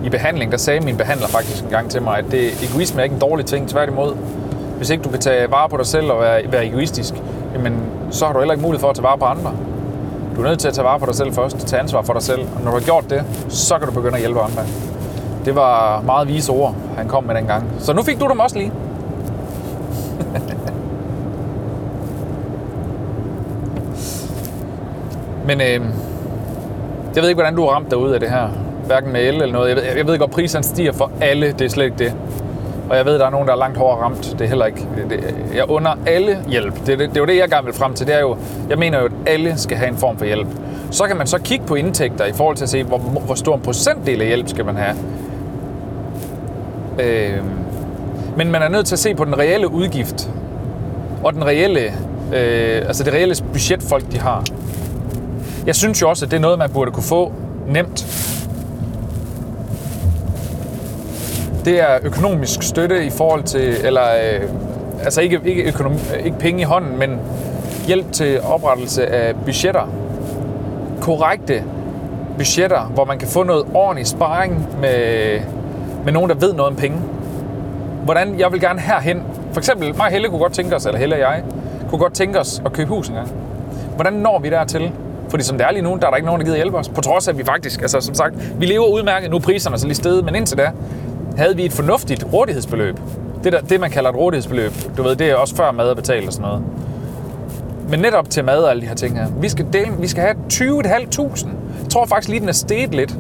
i 0.04 0.10
behandling, 0.10 0.52
der 0.52 0.58
sagde 0.58 0.80
min 0.80 0.98
behandler 0.98 1.28
faktisk 1.28 1.64
en 1.64 1.70
gang 1.70 1.90
til 1.90 2.02
mig, 2.02 2.18
at 2.18 2.26
det, 2.32 2.64
egoisme 2.72 3.00
er 3.00 3.04
ikke 3.04 3.14
en 3.14 3.22
dårlig 3.22 3.46
ting, 3.46 3.70
tværtimod. 3.70 4.16
Hvis 4.78 4.90
ikke 4.90 5.04
du 5.04 5.10
kan 5.10 5.20
tage 5.20 5.52
vare 5.52 5.70
på 5.70 5.78
dig 5.78 5.86
selv 5.86 6.12
og 6.12 6.22
være, 6.22 6.52
være 6.52 6.66
egoistisk, 6.66 7.14
jamen, 7.54 7.80
så 8.12 8.26
har 8.26 8.34
du 8.34 8.40
heller 8.40 8.54
ikke 8.54 8.62
mulighed 8.62 8.82
for 8.82 8.90
at 8.90 8.96
tage 8.96 9.04
vare 9.04 9.18
på 9.18 9.26
andre. 9.26 9.54
Du 10.40 10.44
er 10.44 10.48
nødt 10.48 10.60
til 10.60 10.68
at 10.68 10.74
tage 10.74 10.86
vare 10.86 11.00
på 11.00 11.06
dig 11.06 11.16
selv 11.16 11.34
først, 11.34 11.68
tage 11.68 11.82
ansvar 11.82 12.02
for 12.02 12.14
dig 12.14 12.22
selv. 12.22 12.42
Og 12.42 12.62
når 12.64 12.72
du 12.72 12.78
har 12.78 12.86
gjort 12.86 13.10
det, 13.10 13.24
så 13.50 13.78
kan 13.78 13.88
du 13.88 13.94
begynde 13.94 14.14
at 14.14 14.20
hjælpe 14.20 14.40
andre. 14.40 14.64
Det 15.46 15.56
var 15.56 16.02
meget 16.02 16.28
vise 16.28 16.52
ord, 16.52 16.76
han 16.98 17.08
kom 17.08 17.24
med 17.24 17.36
dengang. 17.36 17.70
Så 17.80 17.94
nu 17.94 18.04
fik 18.04 18.20
du 18.20 18.28
dem 18.28 18.40
også 18.40 18.58
lige. 18.58 18.72
Men 25.48 25.62
øh, 25.62 25.68
jeg 27.16 27.22
ved 27.22 27.30
ikke, 27.30 27.40
hvordan 27.42 27.56
du 27.56 27.64
er 27.64 27.72
ramt 27.72 27.92
derude 27.92 28.14
af 28.14 28.20
det 28.20 28.30
her. 28.30 28.48
Hverken 28.86 29.12
med 29.14 29.22
el 29.22 29.28
eller 29.28 29.52
noget. 29.52 29.70
Jeg 29.70 29.76
ved, 29.76 29.84
jeg 29.84 30.08
ved 30.08 30.20
godt, 30.20 30.30
at 30.30 30.36
priserne 30.36 30.64
stiger 30.64 30.92
for 30.92 31.12
alle. 31.22 31.52
Det 31.52 31.62
er 31.62 31.70
slet 31.70 31.86
ikke 31.86 31.98
det. 31.98 32.14
Og 32.90 32.98
jeg 32.98 33.06
ved, 33.06 33.14
at 33.14 33.20
der 33.20 33.26
er 33.26 33.30
nogen, 33.30 33.48
der 33.48 33.54
er 33.54 33.58
langt 33.58 33.78
hårdere 33.78 34.02
ramt. 34.02 34.36
Det 34.40 34.42
er 34.42 34.48
heller 34.48 34.66
ikke. 34.66 34.88
Det, 35.10 35.36
jeg 35.56 35.70
under 35.70 35.92
alle 36.06 36.38
hjælp. 36.48 36.74
Det, 36.86 36.88
det, 36.88 37.00
det 37.00 37.18
er 37.18 37.22
jo 37.22 37.26
det, 37.26 37.38
jeg 37.38 37.50
gerne 37.50 37.66
vil 37.66 37.74
frem 37.74 37.94
til. 37.94 38.08
Det 38.08 38.16
er 38.16 38.20
jo, 38.20 38.38
jeg 38.70 38.78
mener 38.78 39.00
jo, 39.00 39.06
at 39.06 39.12
alle 39.26 39.58
skal 39.58 39.78
have 39.78 39.90
en 39.90 39.98
form 39.98 40.18
for 40.18 40.26
hjælp. 40.26 40.48
Så 40.92 41.08
kan 41.08 41.18
man 41.18 41.28
så 41.28 41.38
kigge 41.38 41.66
på 41.66 41.76
indtægter 41.76 42.26
i 42.26 42.34
forhold 42.34 42.56
til 42.56 42.64
at 42.64 42.70
se, 42.70 42.84
hvor, 42.84 42.98
hvor 42.98 43.36
stor 43.36 43.56
en 43.56 43.62
procentdel 43.62 44.22
af 44.22 44.28
hjælp 44.28 44.50
skal 44.50 44.66
man 44.66 44.76
have. 44.76 44.96
Øh, 47.00 47.44
men 48.38 48.52
man 48.52 48.62
er 48.62 48.68
nødt 48.70 48.86
til 48.86 48.96
at 48.96 49.00
se 49.00 49.16
på 49.16 49.26
den 49.26 49.38
reelle 49.38 49.72
udgift. 49.72 50.30
Og 51.24 51.34
den 51.34 51.46
reelle, 51.46 51.82
øh, 52.34 52.88
altså 52.88 53.04
det 53.04 53.14
reelle 53.14 53.36
budget, 53.54 53.84
folk 53.84 54.12
de 54.12 54.20
har. 54.20 54.44
Jeg 55.66 55.76
synes 55.76 56.02
jo 56.02 56.10
også, 56.10 56.26
at 56.26 56.32
det 56.32 56.38
er 56.38 56.42
noget, 56.42 56.60
man 56.60 56.70
burde 56.70 56.92
kunne 56.92 57.04
få 57.04 57.34
nemt. 57.68 58.06
Det 61.66 61.80
er 61.80 61.98
økonomisk 62.04 62.64
støtte 62.64 63.06
i 63.06 63.10
forhold 63.10 63.44
til, 63.44 63.76
eller 63.84 64.04
øh, 64.04 64.50
altså 65.04 65.22
ikke, 65.22 65.42
ikke, 65.46 65.64
økonom, 65.64 65.94
øh, 65.94 66.26
ikke 66.26 66.40
penge 66.40 66.62
i 66.62 66.64
hånden, 66.64 67.00
men 67.00 67.20
hjælp 67.88 68.12
til 68.12 68.42
oprettelse 68.42 69.08
af 69.08 69.36
budgetter. 69.46 69.90
Korrekte 71.02 71.64
budgetter, 72.38 72.82
hvor 72.82 73.06
man 73.06 73.20
kan 73.20 73.28
få 73.28 73.44
noget 73.44 73.66
ordentlig 73.74 74.08
sparring 74.08 74.68
med, 74.82 75.40
med 76.06 76.14
nogen, 76.14 76.30
der 76.30 76.36
ved 76.36 76.54
noget 76.54 76.72
om 76.72 76.76
penge. 76.76 76.98
Hvordan 78.04 78.40
jeg 78.40 78.52
vil 78.52 78.62
gerne 78.62 78.80
herhen. 78.80 79.24
For 79.52 79.60
eksempel, 79.60 79.96
mig 79.98 80.06
og 80.06 80.12
Helle 80.12 80.30
kunne 80.30 80.40
godt 80.40 80.54
tænke 80.54 80.76
os, 80.76 80.86
eller 80.86 81.00
Helle 81.00 81.16
og 81.16 81.20
jeg, 81.20 81.44
kunne 81.90 82.00
godt 82.00 82.14
tænke 82.14 82.40
os 82.40 82.62
at 82.66 82.74
købe 82.74 82.90
hus 82.90 83.08
en 83.08 83.16
gang. 83.16 83.32
Hvordan 83.96 84.14
når 84.14 84.40
vi 84.40 84.50
dertil? 84.50 84.92
Fordi 85.30 85.44
som 85.44 85.58
det 85.58 85.68
er 85.68 85.72
lige 85.72 85.82
nu, 85.82 85.98
der 86.02 86.06
er 86.08 86.10
der 86.10 86.18
ikke 86.18 86.26
nogen, 86.26 86.40
der 86.40 86.46
gider 86.46 86.58
hjælpe 86.58 86.78
os. 86.78 86.90
På 86.90 87.02
trods 87.02 87.28
af, 87.28 87.32
at 87.32 87.38
vi 87.38 87.44
faktisk, 87.44 87.82
altså 87.82 88.02
som 88.02 88.16
sagt, 88.16 88.60
vi 88.60 88.66
lever 88.66 88.86
udmærket. 88.86 89.30
Nu 89.30 89.36
er 89.36 89.42
priserne 89.42 89.78
så 89.78 89.86
lige 89.86 89.96
stedet, 89.96 90.26
men 90.26 90.36
indtil 90.36 90.58
da 90.58 90.72
havde 91.38 91.56
vi 91.56 91.66
et 91.66 91.74
fornuftigt 91.74 92.26
rådighedsbeløb. 92.34 93.00
Det, 93.44 93.54
der, 93.54 93.62
det 93.62 93.80
man 93.80 93.92
kalder 93.92 94.10
et 94.10 94.16
rådighedsbeløb, 94.16 94.72
du 94.98 95.04
ved, 95.04 95.16
det 95.16 95.30
er 95.30 95.36
også 95.36 95.56
før 95.56 95.72
mad 95.72 95.90
og 95.90 95.96
betalt 95.96 96.28
og 96.28 96.34
sådan 96.34 96.48
noget. 96.48 96.64
Men 97.90 98.00
netop 98.00 98.30
til 98.30 98.46
mad 98.46 98.58
og 98.58 98.70
alle 98.70 98.82
de 98.82 98.88
her 98.88 98.96
ting 98.96 99.18
her. 99.18 99.28
Vi 99.42 99.50
skal, 99.50 99.66
dele, 99.74 99.92
vi 100.00 100.08
skal 100.08 100.24
have 100.24 100.36
20.500. 100.54 101.48
Jeg 101.84 101.90
tror 101.90 102.06
faktisk 102.06 102.30
lige, 102.30 102.40
den 102.40 102.50
er 102.50 102.54
steget 102.54 102.96
lidt 102.96 103.18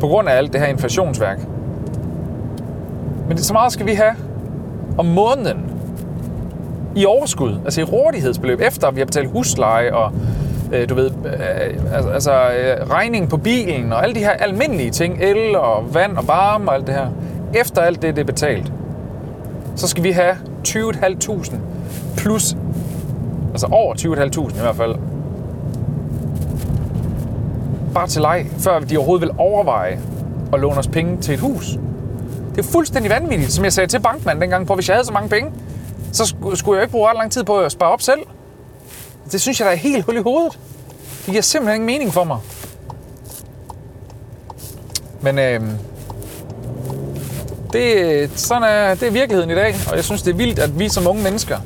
på 0.00 0.06
grund 0.06 0.28
af 0.28 0.36
alt 0.36 0.52
det 0.52 0.60
her 0.60 0.66
inflationsværk. 0.68 1.38
Men 3.28 3.36
det, 3.36 3.44
så 3.44 3.52
meget 3.52 3.72
skal 3.72 3.86
vi 3.86 3.92
have 3.92 4.12
om 4.98 5.06
måneden 5.06 5.70
i 6.96 7.06
overskud, 7.06 7.56
altså 7.64 7.80
i 7.80 7.84
rådighedsbeløb, 7.84 8.60
efter 8.60 8.90
vi 8.90 9.00
har 9.00 9.06
betalt 9.06 9.30
husleje 9.30 9.94
og 9.94 10.12
øh, 10.72 10.88
du 10.88 10.94
ved, 10.94 11.10
øh, 11.24 11.94
altså, 11.94 12.10
altså 12.10 12.32
øh, 12.32 12.90
regningen 12.90 13.28
på 13.28 13.36
bilen 13.36 13.92
og 13.92 14.02
alle 14.02 14.14
de 14.14 14.20
her 14.20 14.30
almindelige 14.30 14.90
ting, 14.90 15.22
el 15.22 15.56
og 15.56 15.94
vand 15.94 16.16
og 16.16 16.28
varme 16.28 16.70
og 16.70 16.74
alt 16.74 16.86
det 16.86 16.94
her. 16.94 17.08
Efter 17.54 17.82
alt 17.82 18.02
det, 18.02 18.16
det 18.16 18.20
er 18.20 18.26
betalt, 18.26 18.72
så 19.76 19.88
skal 19.88 20.04
vi 20.04 20.10
have 20.10 20.36
20.500 20.68 21.56
plus, 22.16 22.56
altså 23.50 23.66
over 23.70 23.94
20.500 23.94 24.58
i 24.58 24.60
hvert 24.60 24.76
fald, 24.76 24.94
bare 27.94 28.06
til 28.06 28.22
leg, 28.22 28.46
før 28.58 28.78
de 28.78 28.96
overhovedet 28.96 29.28
vil 29.28 29.34
overveje 29.38 30.00
at 30.52 30.60
låne 30.60 30.78
os 30.78 30.88
penge 30.88 31.20
til 31.20 31.34
et 31.34 31.40
hus. 31.40 31.78
Det 32.50 32.66
er 32.66 32.68
fuldstændig 32.72 33.10
vanvittigt, 33.10 33.52
som 33.52 33.64
jeg 33.64 33.72
sagde 33.72 33.88
til 33.88 34.00
bankmanden 34.00 34.42
dengang, 34.42 34.66
på 34.66 34.74
hvis 34.74 34.88
jeg 34.88 34.96
havde 34.96 35.06
så 35.06 35.12
mange 35.12 35.28
penge, 35.28 35.52
så 36.12 36.34
skulle 36.54 36.76
jeg 36.76 36.82
ikke 36.82 36.92
bruge 36.92 37.08
ret 37.08 37.16
lang 37.16 37.32
tid 37.32 37.44
på 37.44 37.58
at 37.58 37.72
spare 37.72 37.90
op 37.90 38.02
selv. 38.02 38.20
Det 39.32 39.40
synes 39.40 39.60
jeg, 39.60 39.66
der 39.66 39.72
er 39.72 39.76
helt 39.76 40.04
hul 40.04 40.16
i 40.16 40.22
hovedet. 40.22 40.58
Det 41.18 41.26
giver 41.26 41.42
simpelthen 41.42 41.74
ingen 41.74 41.86
mening 41.86 42.12
for 42.12 42.24
mig. 42.24 42.38
Men 45.20 45.38
øh, 45.38 45.60
det, 47.72 48.30
sådan 48.40 48.62
er, 48.62 48.94
det 48.94 49.08
er 49.08 49.10
virkeligheden 49.10 49.50
i 49.50 49.54
dag, 49.54 49.74
og 49.90 49.96
jeg 49.96 50.04
synes, 50.04 50.22
det 50.22 50.30
er 50.30 50.36
vildt, 50.36 50.58
at 50.58 50.78
vi 50.78 50.88
som 50.88 51.06
unge 51.06 51.22
mennesker 51.22 51.58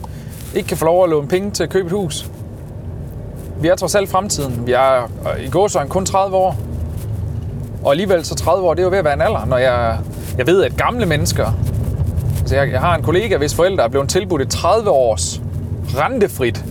ikke 0.55 0.69
kan 0.69 0.77
få 0.77 0.85
lov 0.85 1.05
at 1.05 1.11
låne 1.11 1.29
penge 1.29 1.51
til 1.51 1.63
at 1.63 1.71
købe 1.71 1.87
et 1.87 1.93
hus. 1.93 2.27
Vi 3.61 3.69
er 3.69 3.75
trods 3.75 3.95
alt 3.95 4.11
fremtiden. 4.11 4.67
Vi 4.67 4.73
er 4.73 5.11
i 5.41 5.49
gåsøjne 5.51 5.89
kun 5.91 6.07
30 6.07 6.37
år. 6.37 6.57
Og 7.85 7.91
alligevel 7.91 8.25
så 8.25 8.35
30 8.35 8.69
år, 8.69 8.75
det 8.75 8.81
er 8.81 8.85
jo 8.85 8.91
ved 8.91 8.99
at 8.99 9.05
være 9.05 9.15
en 9.15 9.21
alder, 9.21 9.45
når 9.45 9.59
jeg, 9.59 9.99
jeg 10.39 10.47
ved, 10.47 10.65
at 10.65 10.77
gamle 10.77 11.07
mennesker... 11.07 11.53
Altså 12.41 12.57
jeg, 12.57 12.71
jeg 12.71 12.81
har 12.81 12.95
en 12.95 13.03
kollega, 13.03 13.37
hvis 13.37 13.55
forældre 13.55 13.85
er 13.85 13.89
blevet 13.89 14.09
tilbudt 14.09 14.43
et 14.43 14.51
30 14.51 14.91
års 14.91 15.41
rentefrit 15.97 16.65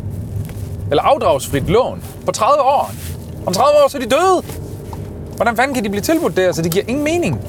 eller 0.91 1.04
afdragsfrit 1.04 1.69
lån 1.69 2.04
på 2.25 2.32
30 2.32 2.62
år. 2.62 2.91
Om 3.45 3.54
30 3.54 3.84
år 3.84 3.88
så 3.88 3.97
er 3.97 4.01
de 4.01 4.10
døde. 4.10 4.43
Hvordan 5.36 5.56
fanden 5.56 5.73
kan 5.75 5.84
de 5.84 5.89
blive 5.89 6.01
tilbudt 6.01 6.38
det? 6.38 6.41
Altså, 6.41 6.62
det 6.62 6.71
giver 6.71 6.86
ingen 6.88 7.04
mening. 7.04 7.41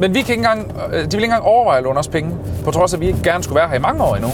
Men 0.00 0.14
vi 0.14 0.22
kan 0.22 0.34
ikke 0.34 0.34
engang, 0.34 0.72
øh, 0.92 0.92
de 0.92 0.98
vil 0.98 1.14
ikke 1.14 1.24
engang 1.24 1.44
overveje 1.44 1.78
at 1.78 1.84
låne 1.84 1.98
os 1.98 2.08
penge, 2.08 2.34
på 2.64 2.70
trods 2.70 2.92
af, 2.92 2.96
at 2.96 3.00
vi 3.00 3.06
ikke 3.06 3.22
gerne 3.22 3.44
skulle 3.44 3.56
være 3.56 3.68
her 3.68 3.76
i 3.76 3.78
mange 3.78 4.04
år 4.04 4.16
endnu. 4.16 4.30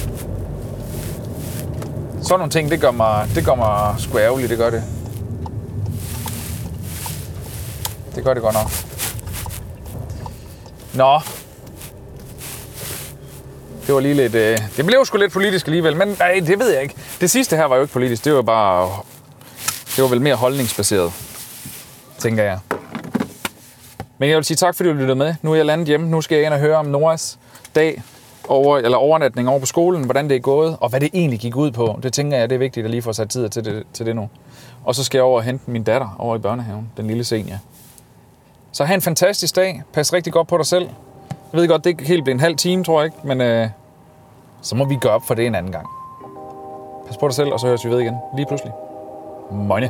Sådan 2.23 2.39
nogle 2.39 2.51
ting, 2.51 2.71
det 2.71 2.81
gør 2.81 2.91
mig, 2.91 3.29
det 3.35 3.45
gør 3.45 3.55
mig 3.55 3.95
sgu 3.99 4.19
ærgerligt, 4.19 4.51
det 4.51 4.59
gør 4.59 4.71
det. 4.71 4.83
Det 8.15 8.25
gør 8.25 8.35
det 8.35 8.43
godt 8.43 8.55
nok. 8.55 8.71
Nå, 10.95 11.21
det 13.87 13.95
var 13.95 14.01
lige 14.01 14.15
lidt... 14.15 14.35
Øh, 14.35 14.59
det 14.77 14.87
blev 14.87 15.05
sgu 15.05 15.19
lidt 15.19 15.33
politisk 15.33 15.67
alligevel, 15.67 15.97
men 15.97 16.09
nej, 16.19 16.41
det 16.47 16.59
ved 16.59 16.73
jeg 16.73 16.83
ikke. 16.83 16.95
Det 17.21 17.31
sidste 17.31 17.57
her 17.57 17.65
var 17.65 17.77
jo 17.77 17.83
ikke 17.83 17.93
politisk, 17.93 18.25
det 18.25 18.35
var 18.35 18.43
bare... 18.43 18.91
Det 19.97 20.03
var 20.03 20.09
vel 20.09 20.21
mere 20.21 20.35
holdningsbaseret, 20.35 21.13
tænker 22.19 22.43
jeg. 22.43 22.59
Men 24.19 24.29
jeg 24.29 24.37
vil 24.37 24.45
sige 24.45 24.57
tak, 24.57 24.77
fordi 24.77 24.89
du 24.89 24.95
lyttede 24.95 25.15
med. 25.15 25.35
Nu 25.43 25.53
er 25.53 25.57
jeg 25.57 25.67
landet 25.67 25.89
hjemme. 25.89 26.09
Nu 26.09 26.21
skal 26.21 26.37
jeg 26.37 26.47
ind 26.47 26.55
og 26.55 26.61
høre 26.61 26.77
om 26.77 26.87
Noras 26.87 27.39
dag, 27.75 28.03
over, 28.49 28.79
eller 28.79 28.99
overnatning 28.99 29.49
over 29.49 29.59
på 29.61 29.67
skolen, 29.67 30.05
hvordan 30.05 30.29
det 30.29 30.37
er 30.37 30.41
gået, 30.41 30.77
og 30.81 30.89
hvad 30.89 31.01
det 31.01 31.11
egentlig 31.15 31.41
gik 31.41 31.57
ud 31.57 31.71
på. 31.71 32.01
Det 32.03 32.13
tænker 32.13 32.39
jeg, 32.39 32.51
det 32.51 32.55
er 32.55 32.59
vigtigt 32.59 32.85
at 32.85 32.91
lige 32.91 33.03
få 33.03 33.13
sat 33.13 33.29
tid 33.29 33.49
til 33.49 33.65
det, 33.65 33.83
til 33.93 34.07
det 34.07 34.17
nu. 34.17 34.29
Og 34.85 34.95
så 34.95 35.05
skal 35.05 35.19
jeg 35.19 35.25
over 35.25 35.37
og 35.39 35.45
hente 35.45 35.71
min 35.71 35.83
datter 35.83 36.17
over 36.19 36.37
i 36.37 36.39
børnehaven, 36.39 36.91
den 36.97 37.07
lille 37.07 37.25
senior. 37.25 37.57
Så 38.73 38.85
have 38.85 38.95
en 38.95 39.03
fantastisk 39.03 39.57
dag. 39.57 39.83
Pas 39.93 40.13
rigtig 40.13 40.33
godt 40.33 40.49
på 40.49 40.59
dig 40.59 40.67
selv. 40.67 40.89
Jeg 41.55 41.61
ved 41.61 41.69
godt, 41.69 41.85
det 41.85 41.91
ikke 41.91 42.05
helt 42.05 42.25
bliver 42.25 42.35
en 42.35 42.41
halv 42.41 42.57
time, 42.57 42.85
tror 42.85 43.01
jeg 43.01 43.05
ikke, 43.05 43.27
men 43.27 43.41
øh, 43.41 43.69
så 44.63 44.77
må 44.77 44.85
vi 44.85 44.97
gøre 44.97 45.13
op 45.13 45.23
for 45.27 45.35
det 45.35 45.47
en 45.47 45.55
anden 45.55 45.73
gang. 45.73 45.87
Pas 47.07 47.17
på 47.17 47.29
dig 47.29 47.35
selv, 47.35 47.53
og 47.53 47.61
så 47.61 47.67
høres 47.67 47.85
vi 47.85 47.91
ved 47.91 48.01
igen 48.01 48.15
lige 48.37 48.47
pludselig. 48.47 48.73
Money. 49.51 49.89